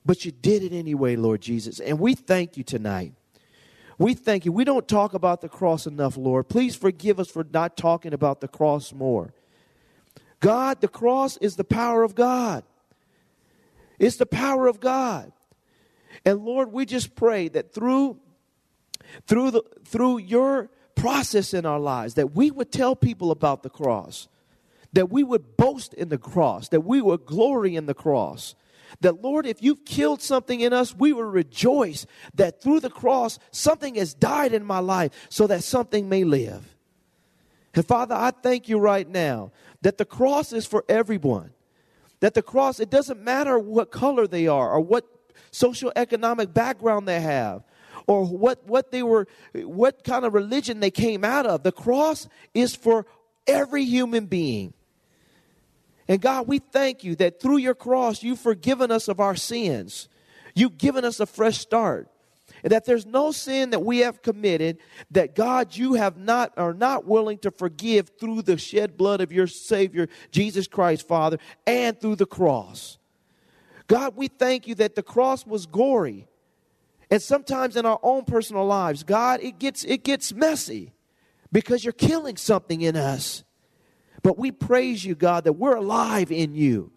but 0.05 0.25
you 0.25 0.31
did 0.31 0.63
it 0.63 0.73
anyway, 0.73 1.15
Lord 1.15 1.41
Jesus. 1.41 1.79
And 1.79 1.99
we 1.99 2.13
thank 2.13 2.57
you 2.57 2.63
tonight. 2.63 3.13
We 3.97 4.13
thank 4.13 4.45
you. 4.45 4.51
We 4.51 4.63
don't 4.63 4.87
talk 4.87 5.13
about 5.13 5.41
the 5.41 5.49
cross 5.49 5.85
enough, 5.85 6.17
Lord. 6.17 6.49
Please 6.49 6.75
forgive 6.75 7.19
us 7.19 7.29
for 7.29 7.45
not 7.51 7.77
talking 7.77 8.13
about 8.13 8.41
the 8.41 8.47
cross 8.47 8.93
more. 8.93 9.33
God, 10.39 10.81
the 10.81 10.87
cross 10.87 11.37
is 11.37 11.55
the 11.55 11.63
power 11.63 12.03
of 12.03 12.15
God. 12.15 12.63
It's 13.99 14.17
the 14.17 14.25
power 14.25 14.67
of 14.67 14.79
God. 14.79 15.31
And 16.25 16.43
Lord, 16.43 16.71
we 16.71 16.85
just 16.85 17.15
pray 17.15 17.47
that 17.49 17.73
through 17.73 18.19
through, 19.27 19.51
the, 19.51 19.63
through 19.85 20.19
your 20.19 20.69
process 20.95 21.53
in 21.53 21.65
our 21.65 21.79
lives, 21.79 22.15
that 22.15 22.35
we 22.35 22.51
would 22.51 22.71
tell 22.71 22.95
people 22.95 23.31
about 23.31 23.63
the 23.63 23.69
cross, 23.69 24.27
that 24.93 25.09
we 25.09 25.23
would 25.23 25.57
boast 25.57 25.93
in 25.93 26.09
the 26.09 26.17
cross, 26.17 26.69
that 26.69 26.81
we 26.81 27.01
would 27.01 27.25
glory 27.25 27.75
in 27.75 27.85
the 27.85 27.93
cross. 27.93 28.55
That, 28.99 29.21
Lord, 29.21 29.45
if 29.45 29.63
you've 29.63 29.85
killed 29.85 30.21
something 30.21 30.59
in 30.59 30.73
us, 30.73 30.95
we 30.95 31.13
will 31.13 31.23
rejoice 31.23 32.05
that 32.35 32.61
through 32.61 32.81
the 32.81 32.89
cross, 32.89 33.39
something 33.51 33.95
has 33.95 34.13
died 34.13 34.53
in 34.53 34.65
my 34.65 34.79
life 34.79 35.11
so 35.29 35.47
that 35.47 35.63
something 35.63 36.09
may 36.09 36.23
live. 36.23 36.75
And 37.73 37.85
Father, 37.85 38.15
I 38.15 38.31
thank 38.31 38.67
you 38.67 38.79
right 38.79 39.07
now 39.07 39.51
that 39.81 39.97
the 39.97 40.05
cross 40.05 40.51
is 40.51 40.65
for 40.65 40.83
everyone. 40.89 41.51
That 42.19 42.33
the 42.33 42.41
cross, 42.41 42.79
it 42.79 42.89
doesn't 42.89 43.21
matter 43.21 43.57
what 43.57 43.91
color 43.91 44.27
they 44.27 44.47
are 44.47 44.71
or 44.71 44.81
what 44.81 45.05
social 45.51 45.91
economic 45.95 46.53
background 46.53 47.07
they 47.07 47.21
have 47.21 47.63
or 48.07 48.25
what, 48.25 48.67
what 48.67 48.91
they 48.91 49.03
were, 49.03 49.27
what 49.53 50.03
kind 50.03 50.25
of 50.25 50.33
religion 50.33 50.81
they 50.81 50.91
came 50.91 51.23
out 51.23 51.45
of. 51.45 51.63
The 51.63 51.71
cross 51.71 52.27
is 52.53 52.75
for 52.75 53.05
every 53.47 53.85
human 53.85 54.25
being. 54.25 54.73
And 56.07 56.21
God, 56.21 56.47
we 56.47 56.59
thank 56.59 57.03
you 57.03 57.15
that 57.17 57.41
through 57.41 57.57
your 57.57 57.75
cross, 57.75 58.23
you've 58.23 58.39
forgiven 58.39 58.91
us 58.91 59.07
of 59.07 59.19
our 59.19 59.35
sins. 59.35 60.09
You've 60.55 60.77
given 60.77 61.05
us 61.05 61.19
a 61.19 61.25
fresh 61.25 61.59
start 61.59 62.11
and 62.63 62.71
that 62.71 62.85
there's 62.85 63.05
no 63.05 63.31
sin 63.31 63.71
that 63.71 63.83
we 63.83 63.99
have 63.99 64.21
committed 64.21 64.77
that 65.11 65.35
God 65.35 65.75
you 65.75 65.93
have 65.93 66.17
not 66.17 66.53
are 66.57 66.73
not 66.73 67.05
willing 67.05 67.37
to 67.39 67.51
forgive 67.51 68.11
through 68.19 68.43
the 68.43 68.57
shed 68.57 68.97
blood 68.97 69.21
of 69.21 69.31
your 69.31 69.47
Savior 69.47 70.07
Jesus 70.31 70.67
Christ, 70.67 71.07
Father, 71.07 71.37
and 71.65 71.99
through 71.99 72.15
the 72.17 72.25
cross. 72.25 72.97
God, 73.87 74.15
we 74.15 74.27
thank 74.27 74.67
you 74.67 74.75
that 74.75 74.95
the 74.95 75.03
cross 75.03 75.45
was 75.45 75.65
gory. 75.65 76.27
And 77.09 77.21
sometimes 77.21 77.75
in 77.75 77.85
our 77.85 77.99
own 78.03 78.23
personal 78.23 78.65
lives, 78.65 79.03
God, 79.03 79.41
it 79.41 79.59
gets 79.59 79.83
it 79.83 80.03
gets 80.03 80.33
messy 80.33 80.93
because 81.51 81.83
you're 81.83 81.93
killing 81.93 82.37
something 82.37 82.81
in 82.81 82.95
us. 82.95 83.43
But 84.23 84.37
we 84.37 84.51
praise 84.51 85.03
you, 85.03 85.15
God, 85.15 85.45
that 85.45 85.53
we're 85.53 85.75
alive 85.75 86.31
in 86.31 86.55
you 86.55 86.91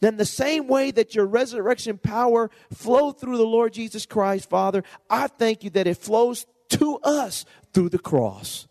then 0.00 0.16
the 0.16 0.24
same 0.24 0.68
way 0.68 0.90
that 0.92 1.14
your 1.14 1.26
resurrection 1.26 1.98
power 1.98 2.50
flowed 2.72 3.20
through 3.20 3.36
the 3.36 3.46
Lord 3.46 3.72
Jesus 3.72 4.06
Christ, 4.06 4.48
Father, 4.48 4.84
I 5.10 5.26
thank 5.26 5.64
you 5.64 5.70
that 5.70 5.86
it 5.86 5.96
flows 5.96 6.46
to 6.70 6.98
us 6.98 7.44
through 7.72 7.88
the 7.88 7.98
cross. 7.98 8.68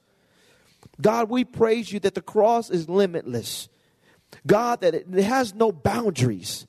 God, 1.01 1.29
we 1.29 1.43
praise 1.43 1.91
you 1.91 1.99
that 2.01 2.15
the 2.15 2.21
cross 2.21 2.69
is 2.69 2.87
limitless. 2.87 3.67
God, 4.45 4.81
that 4.81 4.93
it 4.93 5.07
has 5.09 5.53
no 5.53 5.71
boundaries. 5.71 6.65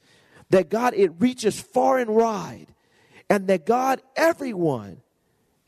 That 0.51 0.71
God, 0.71 0.95
it 0.95 1.13
reaches 1.19 1.61
far 1.61 1.99
and 1.99 2.15
wide. 2.15 2.67
And 3.31 3.47
that 3.49 3.65
God, 3.65 4.03
everyone, 4.17 5.03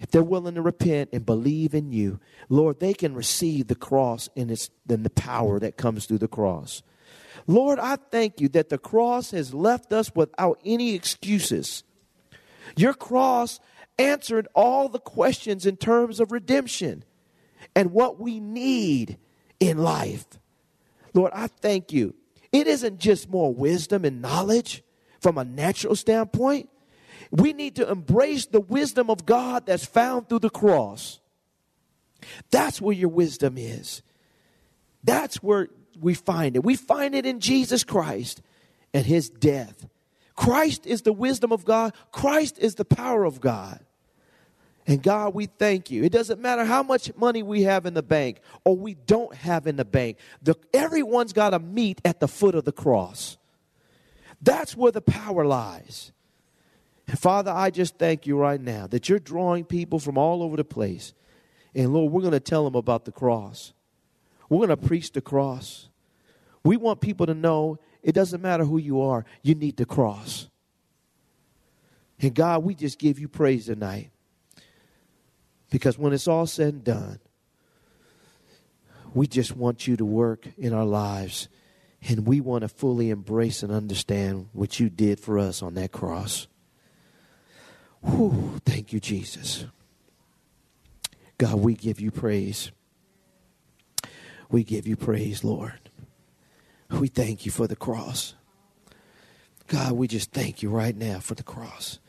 if 0.01 0.11
they're 0.11 0.23
willing 0.23 0.55
to 0.55 0.63
repent 0.63 1.11
and 1.13 1.25
believe 1.25 1.75
in 1.75 1.93
you, 1.93 2.19
Lord, 2.49 2.81
they 2.81 2.95
can 2.95 3.15
receive 3.15 3.69
the 3.69 3.75
cross 3.75 4.29
and, 4.37 4.51
its, 4.51 4.71
and 4.89 5.05
the 5.05 5.11
power 5.11 5.61
that 5.61 5.77
comes 5.77 6.07
through 6.07 6.19
the 6.19 6.29
cross. 6.29 6.83
Lord, 7.47 7.79
I 7.79 7.97
thank 7.97 8.41
you 8.41 8.49
that 8.51 8.71
the 8.71 8.79
cross 8.79 9.31
has 9.31 9.55
left 9.55 9.93
us 9.93 10.11
without 10.15 10.61
any 10.65 10.95
excuses. 10.95 11.85
Your 12.77 12.95
cross 12.95 13.61
answered 13.99 14.49
all 14.55 14.89
the 14.89 14.99
questions 14.99 15.67
in 15.67 15.77
terms 15.77 16.19
of 16.19 16.33
redemption 16.33 17.05
and 17.77 17.93
what 17.93 18.19
we 18.19 18.41
need 18.41 19.19
in 19.59 19.79
life. 19.79 20.27
Lord, 21.13 21.33
I 21.35 21.49
thank 21.49 21.93
you. 21.93 22.15
It 22.53 22.67
isn't 22.67 22.99
just 22.99 23.29
more 23.29 23.53
wisdom 23.53 24.05
and 24.05 24.23
knowledge 24.23 24.83
from 25.21 25.37
a 25.37 25.45
natural 25.45 25.95
standpoint. 25.95 26.71
We 27.31 27.53
need 27.53 27.77
to 27.77 27.89
embrace 27.89 28.47
the 28.47 28.61
wisdom 28.61 29.11
of 29.11 29.25
God 29.25 29.67
that's 29.67 29.85
found 29.85 30.29
through 30.29 30.41
the 30.41 30.51
cross. 30.51 31.21
That's 32.51 32.81
where 32.81 32.95
your 32.95 33.09
wisdom 33.09 33.57
is. 33.57 34.03
That's 35.05 35.43
where 35.43 35.69
we 35.99 36.15
find 36.15 36.57
it. 36.57 36.65
We 36.65 36.77
find 36.77 37.15
it 37.15 37.27
in 37.27 37.41
Jesus 37.41 37.85
Christ 37.85 38.43
and 38.93 39.07
his 39.07 39.29
death. 39.29 39.87
Christ 40.35 40.87
is 40.87 41.03
the 41.03 41.13
wisdom 41.13 41.53
of 41.53 41.65
God, 41.65 41.95
Christ 42.13 42.59
is 42.59 42.75
the 42.75 42.85
power 42.85 43.25
of 43.25 43.41
God. 43.41 43.81
And 44.87 45.03
God, 45.03 45.35
we 45.35 45.47
thank 45.47 45.91
you. 45.91 46.03
It 46.03 46.11
doesn't 46.11 46.41
matter 46.41 46.65
how 46.65 46.83
much 46.83 47.15
money 47.15 47.43
we 47.43 47.63
have 47.63 47.87
in 47.87 47.95
the 47.95 48.03
bank 48.03 48.41
or 48.65 48.77
we 48.77 48.95
don't 48.95 49.33
have 49.35 49.67
in 49.67 49.77
the 49.77 49.85
bank. 49.85 50.17
The, 50.43 50.57
everyone's 50.73 51.33
got 51.33 51.51
to 51.51 51.59
meet 51.59 52.01
at 52.05 52.19
the 52.19 52.27
foot 52.27 52.55
of 52.55 52.65
the 52.65 52.73
cross. 52.73 53.37
That's 54.43 54.77
where 54.77 54.91
the 54.91 55.03
power 55.03 55.45
lies. 55.45 56.13
Father, 57.19 57.51
I 57.51 57.71
just 57.71 57.99
thank 57.99 58.27
you 58.27 58.37
right 58.37 58.61
now 58.61 58.87
that 58.89 59.09
you're 59.09 59.19
drawing 59.19 59.65
people 59.65 59.99
from 59.99 60.19
all 60.19 60.43
over 60.43 60.57
the 60.57 60.65
place. 60.65 61.15
And 61.75 61.93
Lord, 61.93 62.13
we're 62.13 62.21
going 62.21 62.33
to 62.33 62.41
tell 62.41 62.65
them 62.65 62.75
about 62.75 63.05
the 63.05 63.13
cross. 63.13 63.73
We're 64.49 64.67
going 64.67 64.69
to 64.71 64.77
preach 64.77 65.13
the 65.13 65.21
cross. 65.21 65.89
We 66.65 66.77
want 66.77 67.01
people 67.01 67.27
to 67.27 67.35
know 67.35 67.79
it 68.03 68.13
doesn't 68.13 68.43
matter 68.43 68.65
who 68.65 68.79
you 68.79 69.01
are, 69.03 69.25
you 69.43 69.55
need 69.55 69.77
the 69.77 69.87
cross. 69.87 70.49
And 72.21 72.35
God, 72.35 72.65
we 72.65 72.75
just 72.75 72.99
give 72.99 73.19
you 73.19 73.29
praise 73.29 73.67
tonight. 73.67 74.11
Because 75.71 75.97
when 75.97 76.13
it's 76.13 76.29
all 76.29 76.47
said 76.47 76.75
and 76.75 76.85
done, 76.85 77.21
we 79.15 79.27
just 79.27 79.57
want 79.57 79.87
you 79.87 79.97
to 79.97 80.05
work 80.05 80.47
in 80.59 80.73
our 80.73 80.85
lives. 80.85 81.49
And 82.09 82.27
we 82.27 82.41
want 82.41 82.63
to 82.63 82.69
fully 82.69 83.11
embrace 83.11 83.63
and 83.63 83.73
understand 83.73 84.49
what 84.53 84.81
you 84.81 84.89
did 84.89 85.21
for 85.21 85.39
us 85.39 85.63
on 85.63 85.75
that 85.75 85.93
cross. 85.93 86.47
Whew, 88.03 88.61
thank 88.65 88.93
you, 88.93 89.01
Jesus. 89.01 89.67
God, 91.39 91.55
we 91.55 91.75
give 91.75 92.01
you 92.01 92.11
praise. 92.11 92.71
We 94.51 94.65
give 94.65 94.87
you 94.87 94.97
praise, 94.97 95.45
Lord. 95.45 95.79
We 96.91 97.09
thank 97.09 97.47
you 97.47 97.53
for 97.53 97.67
the 97.67 97.77
cross. 97.77 98.35
God, 99.69 99.93
we 99.93 100.09
just 100.09 100.33
thank 100.33 100.63
you 100.63 100.71
right 100.71 100.97
now 100.97 101.21
for 101.21 101.35
the 101.35 101.45
cross. 101.45 102.01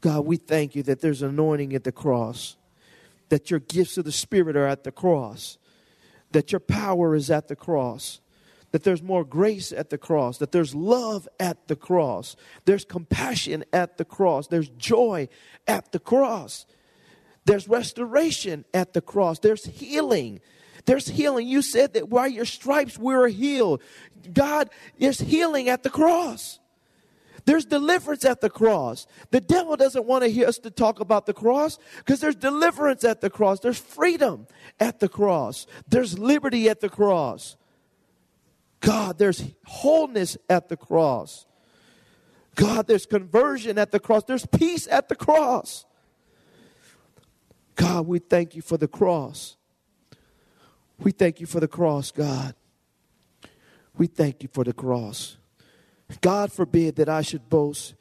God, 0.00 0.24
we 0.24 0.36
thank 0.36 0.74
you 0.74 0.82
that 0.84 1.00
there's 1.00 1.22
anointing 1.22 1.74
at 1.74 1.84
the 1.84 1.92
cross, 1.92 2.56
that 3.28 3.50
your 3.50 3.60
gifts 3.60 3.98
of 3.98 4.04
the 4.04 4.12
Spirit 4.12 4.56
are 4.56 4.66
at 4.66 4.84
the 4.84 4.92
cross, 4.92 5.58
that 6.30 6.52
your 6.52 6.60
power 6.60 7.14
is 7.14 7.30
at 7.30 7.48
the 7.48 7.56
cross, 7.56 8.20
that 8.72 8.84
there's 8.84 9.02
more 9.02 9.24
grace 9.24 9.72
at 9.72 9.90
the 9.90 9.98
cross, 9.98 10.38
that 10.38 10.52
there's 10.52 10.74
love 10.74 11.28
at 11.38 11.68
the 11.68 11.76
cross, 11.76 12.36
there's 12.64 12.84
compassion 12.84 13.64
at 13.72 13.98
the 13.98 14.04
cross, 14.04 14.46
there's 14.48 14.68
joy 14.70 15.28
at 15.66 15.92
the 15.92 15.98
cross, 15.98 16.66
there's 17.44 17.68
restoration 17.68 18.64
at 18.72 18.92
the 18.92 19.00
cross, 19.00 19.38
there's 19.38 19.64
healing 19.64 20.40
there's 20.86 21.08
healing. 21.08 21.46
You 21.46 21.62
said 21.62 21.94
that 21.94 22.08
by 22.08 22.26
your 22.26 22.44
stripes 22.44 22.98
we 22.98 23.14
are 23.14 23.28
healed. 23.28 23.82
God, 24.32 24.70
there's 24.98 25.20
healing 25.20 25.68
at 25.68 25.82
the 25.82 25.90
cross. 25.90 26.58
There's 27.46 27.64
deliverance 27.64 28.24
at 28.24 28.40
the 28.40 28.50
cross. 28.50 29.06
The 29.30 29.40
devil 29.40 29.76
doesn't 29.76 30.04
want 30.04 30.24
to 30.24 30.30
hear 30.30 30.46
us 30.46 30.58
to 30.58 30.70
talk 30.70 31.00
about 31.00 31.26
the 31.26 31.32
cross 31.32 31.78
because 31.98 32.20
there's 32.20 32.36
deliverance 32.36 33.02
at 33.02 33.20
the 33.20 33.30
cross. 33.30 33.60
There's 33.60 33.78
freedom 33.78 34.46
at 34.78 35.00
the 35.00 35.08
cross. 35.08 35.66
There's 35.88 36.18
liberty 36.18 36.68
at 36.68 36.80
the 36.80 36.90
cross. 36.90 37.56
God, 38.80 39.18
there's 39.18 39.44
wholeness 39.66 40.36
at 40.48 40.68
the 40.68 40.76
cross. 40.76 41.46
God, 42.54 42.86
there's 42.86 43.06
conversion 43.06 43.78
at 43.78 43.90
the 43.92 44.00
cross. 44.00 44.24
There's 44.24 44.46
peace 44.46 44.88
at 44.88 45.08
the 45.08 45.14
cross. 45.14 45.84
God, 47.76 48.06
we 48.06 48.18
thank 48.18 48.56
you 48.56 48.62
for 48.62 48.76
the 48.76 48.88
cross. 48.88 49.56
We 50.98 51.12
thank 51.12 51.40
you 51.40 51.46
for 51.46 51.60
the 51.60 51.68
cross, 51.68 52.10
God. 52.10 52.54
We 53.96 54.06
thank 54.06 54.42
you 54.42 54.48
for 54.52 54.64
the 54.64 54.72
cross. 54.72 55.36
God 56.20 56.52
forbid 56.52 56.96
that 56.96 57.08
I 57.08 57.22
should 57.22 57.48
boast 57.48 57.94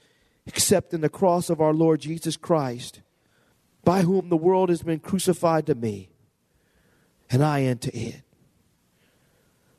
except 0.45 0.93
in 0.93 1.01
the 1.01 1.09
cross 1.09 1.49
of 1.49 1.61
our 1.61 1.73
Lord 1.73 2.01
Jesus 2.01 2.35
Christ, 2.35 3.01
by 3.83 4.01
whom 4.01 4.29
the 4.29 4.37
world 4.37 4.69
has 4.69 4.81
been 4.81 4.99
crucified 4.99 5.67
to 5.67 5.75
me, 5.75 6.09
and 7.29 7.43
I 7.43 7.67
unto 7.69 7.91
it. 7.93 8.21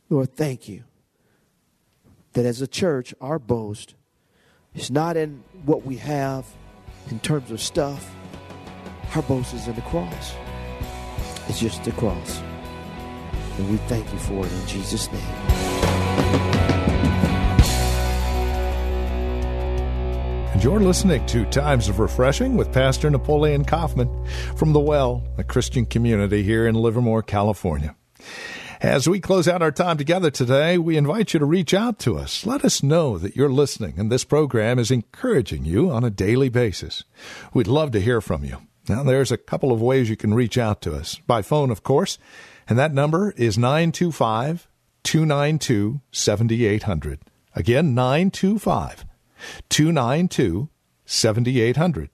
Lord, 0.08 0.34
thank 0.34 0.68
you 0.68 0.84
that 2.40 2.48
as 2.48 2.62
a 2.62 2.66
church, 2.66 3.12
our 3.20 3.38
boast 3.38 3.94
is 4.74 4.90
not 4.90 5.14
in 5.14 5.44
what 5.66 5.84
we 5.84 5.96
have 5.96 6.46
in 7.10 7.20
terms 7.20 7.50
of 7.50 7.60
stuff, 7.60 8.14
our 9.14 9.20
boast 9.20 9.52
is 9.52 9.68
in 9.68 9.74
the 9.74 9.82
cross. 9.82 10.34
It's 11.48 11.60
just 11.60 11.84
the 11.84 11.92
cross. 11.92 12.40
And 13.58 13.70
we 13.70 13.76
thank 13.88 14.10
you 14.10 14.18
for 14.20 14.46
it 14.46 14.50
in 14.50 14.66
Jesus' 14.66 15.12
name. 15.12 15.20
And 20.54 20.64
you're 20.64 20.80
listening 20.80 21.26
to 21.26 21.44
Times 21.44 21.90
of 21.90 21.98
Refreshing 21.98 22.56
with 22.56 22.72
Pastor 22.72 23.10
Napoleon 23.10 23.66
Kaufman 23.66 24.08
from 24.56 24.72
The 24.72 24.80
Well, 24.80 25.22
a 25.36 25.44
Christian 25.44 25.84
community 25.84 26.42
here 26.42 26.66
in 26.66 26.74
Livermore, 26.74 27.22
California. 27.22 27.94
As 28.80 29.06
we 29.06 29.20
close 29.20 29.46
out 29.46 29.60
our 29.60 29.70
time 29.70 29.98
together 29.98 30.30
today, 30.30 30.78
we 30.78 30.96
invite 30.96 31.34
you 31.34 31.40
to 31.40 31.44
reach 31.44 31.74
out 31.74 31.98
to 31.98 32.16
us. 32.16 32.46
Let 32.46 32.64
us 32.64 32.82
know 32.82 33.18
that 33.18 33.36
you're 33.36 33.50
listening 33.50 33.98
and 33.98 34.10
this 34.10 34.24
program 34.24 34.78
is 34.78 34.90
encouraging 34.90 35.66
you 35.66 35.90
on 35.90 36.02
a 36.02 36.08
daily 36.08 36.48
basis. 36.48 37.04
We'd 37.52 37.66
love 37.66 37.90
to 37.90 38.00
hear 38.00 38.22
from 38.22 38.42
you. 38.42 38.56
Now, 38.88 39.02
there's 39.02 39.30
a 39.30 39.36
couple 39.36 39.70
of 39.70 39.82
ways 39.82 40.08
you 40.08 40.16
can 40.16 40.32
reach 40.32 40.56
out 40.56 40.80
to 40.82 40.94
us. 40.94 41.20
By 41.26 41.42
phone, 41.42 41.70
of 41.70 41.82
course, 41.82 42.16
and 42.66 42.78
that 42.78 42.94
number 42.94 43.32
is 43.32 43.58
925 43.58 44.66
292 45.02 46.00
7800. 46.10 47.20
Again, 47.54 47.94
925 47.94 49.04
292 49.68 50.70
7800. 51.04 52.08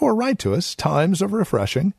Or 0.00 0.14
write 0.14 0.38
to 0.38 0.54
us, 0.54 0.74
Times 0.74 1.20
of 1.20 1.34
Refreshing, 1.34 1.92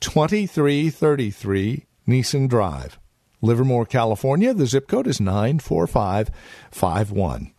2333 0.00 1.86
Nissen 2.06 2.46
Drive, 2.46 2.98
Livermore, 3.44 3.86
California. 3.86 4.54
The 4.54 4.66
zip 4.66 4.88
code 4.88 5.06
is 5.06 5.20
94551. 5.20 7.52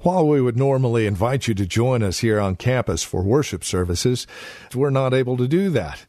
While 0.00 0.26
we 0.26 0.40
would 0.40 0.56
normally 0.56 1.06
invite 1.06 1.46
you 1.46 1.54
to 1.54 1.66
join 1.66 2.02
us 2.02 2.20
here 2.20 2.40
on 2.40 2.56
campus 2.56 3.02
for 3.02 3.22
worship 3.22 3.62
services, 3.62 4.26
we're 4.74 4.88
not 4.90 5.12
able 5.12 5.36
to 5.36 5.46
do 5.46 5.68
that. 5.70 6.06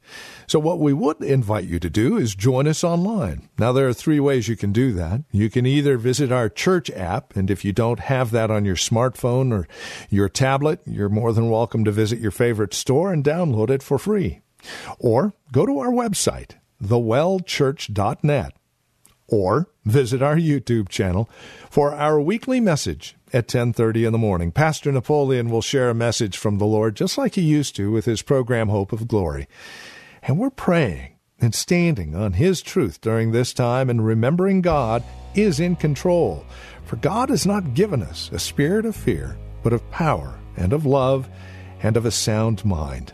So, 0.48 0.60
what 0.60 0.80
we 0.80 0.94
would 0.94 1.22
invite 1.22 1.66
you 1.66 1.80
to 1.80 1.90
do 1.90 2.18
is 2.18 2.36
join 2.36 2.68
us 2.68 2.84
online. 2.84 3.50
Now, 3.58 3.72
there 3.72 3.88
are 3.88 3.94
three 3.94 4.20
ways 4.20 4.48
you 4.48 4.56
can 4.56 4.72
do 4.72 4.94
that. 4.94 5.24
You 5.32 5.50
can 5.50 5.66
either 5.66 5.98
visit 5.98 6.32
our 6.32 6.50
church 6.50 6.90
app, 6.92 7.36
and 7.36 7.52
if 7.52 7.64
you 7.64 7.74
don't 7.74 8.00
have 8.00 8.32
that 8.32 8.52
on 8.52 8.66
your 8.66 8.76
smartphone 8.76 9.52
or 9.52 9.68
your 10.10 10.30
tablet, 10.30 10.82
you're 10.86 11.10
more 11.10 11.34
than 11.34 11.50
welcome 11.50 11.86
to 11.86 11.92
visit 11.92 12.20
your 12.20 12.32
favorite 12.32 12.74
store 12.74 13.14
and 13.14 13.24
download 13.24 13.70
it 13.70 13.84
for 13.84 13.98
free. 13.98 14.42
Or 15.00 15.34
go 15.52 15.66
to 15.66 15.80
our 15.80 15.92
website, 15.92 16.52
thewellchurch.net, 16.84 18.54
or 19.32 19.68
visit 19.86 20.22
our 20.22 20.36
YouTube 20.36 20.90
channel 20.90 21.28
for 21.72 21.96
our 21.96 22.22
weekly 22.22 22.60
message 22.60 23.16
at 23.34 23.48
10:30 23.48 24.06
in 24.06 24.12
the 24.12 24.20
morning. 24.20 24.52
Pastor 24.52 24.92
Napoleon 24.92 25.50
will 25.50 25.62
share 25.62 25.90
a 25.90 25.96
message 25.96 26.38
from 26.38 26.60
the 26.60 26.66
Lord 26.66 26.96
just 26.96 27.18
like 27.18 27.34
he 27.34 27.42
used 27.42 27.76
to 27.78 27.92
with 27.92 28.06
his 28.06 28.22
program 28.22 28.70
Hope 28.70 28.92
of 28.92 29.08
Glory. 29.08 29.48
And 30.22 30.38
we're 30.38 30.52
praying 30.52 31.16
and 31.42 31.56
standing 31.56 32.16
on 32.16 32.34
His 32.34 32.62
truth 32.62 33.02
during 33.02 33.32
this 33.32 33.52
time 33.52 33.90
and 33.90 34.06
remembering 34.06 34.62
God 34.62 35.04
is 35.34 35.60
in 35.60 35.76
control. 35.76 36.46
For 36.86 36.98
God 36.98 37.30
has 37.30 37.46
not 37.46 37.74
given 37.74 38.04
us 38.04 38.30
a 38.32 38.40
spirit 38.40 38.86
of 38.86 38.96
fear, 38.96 39.38
but 39.64 39.74
of 39.74 39.90
power 39.90 40.40
and 40.56 40.72
of 40.72 40.86
love 40.86 41.28
and 41.82 41.98
of 41.98 42.06
a 42.06 42.12
sound 42.12 42.64
mind. 42.64 43.14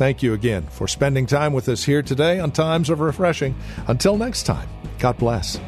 Thank 0.00 0.22
you 0.22 0.32
again 0.32 0.62
for 0.62 0.88
spending 0.88 1.26
time 1.26 1.52
with 1.52 1.68
us 1.68 1.84
here 1.84 2.00
today 2.00 2.40
on 2.40 2.52
Times 2.52 2.88
of 2.88 3.00
Refreshing. 3.00 3.54
Until 3.86 4.16
next 4.16 4.44
time, 4.44 4.66
God 4.98 5.18
bless. 5.18 5.60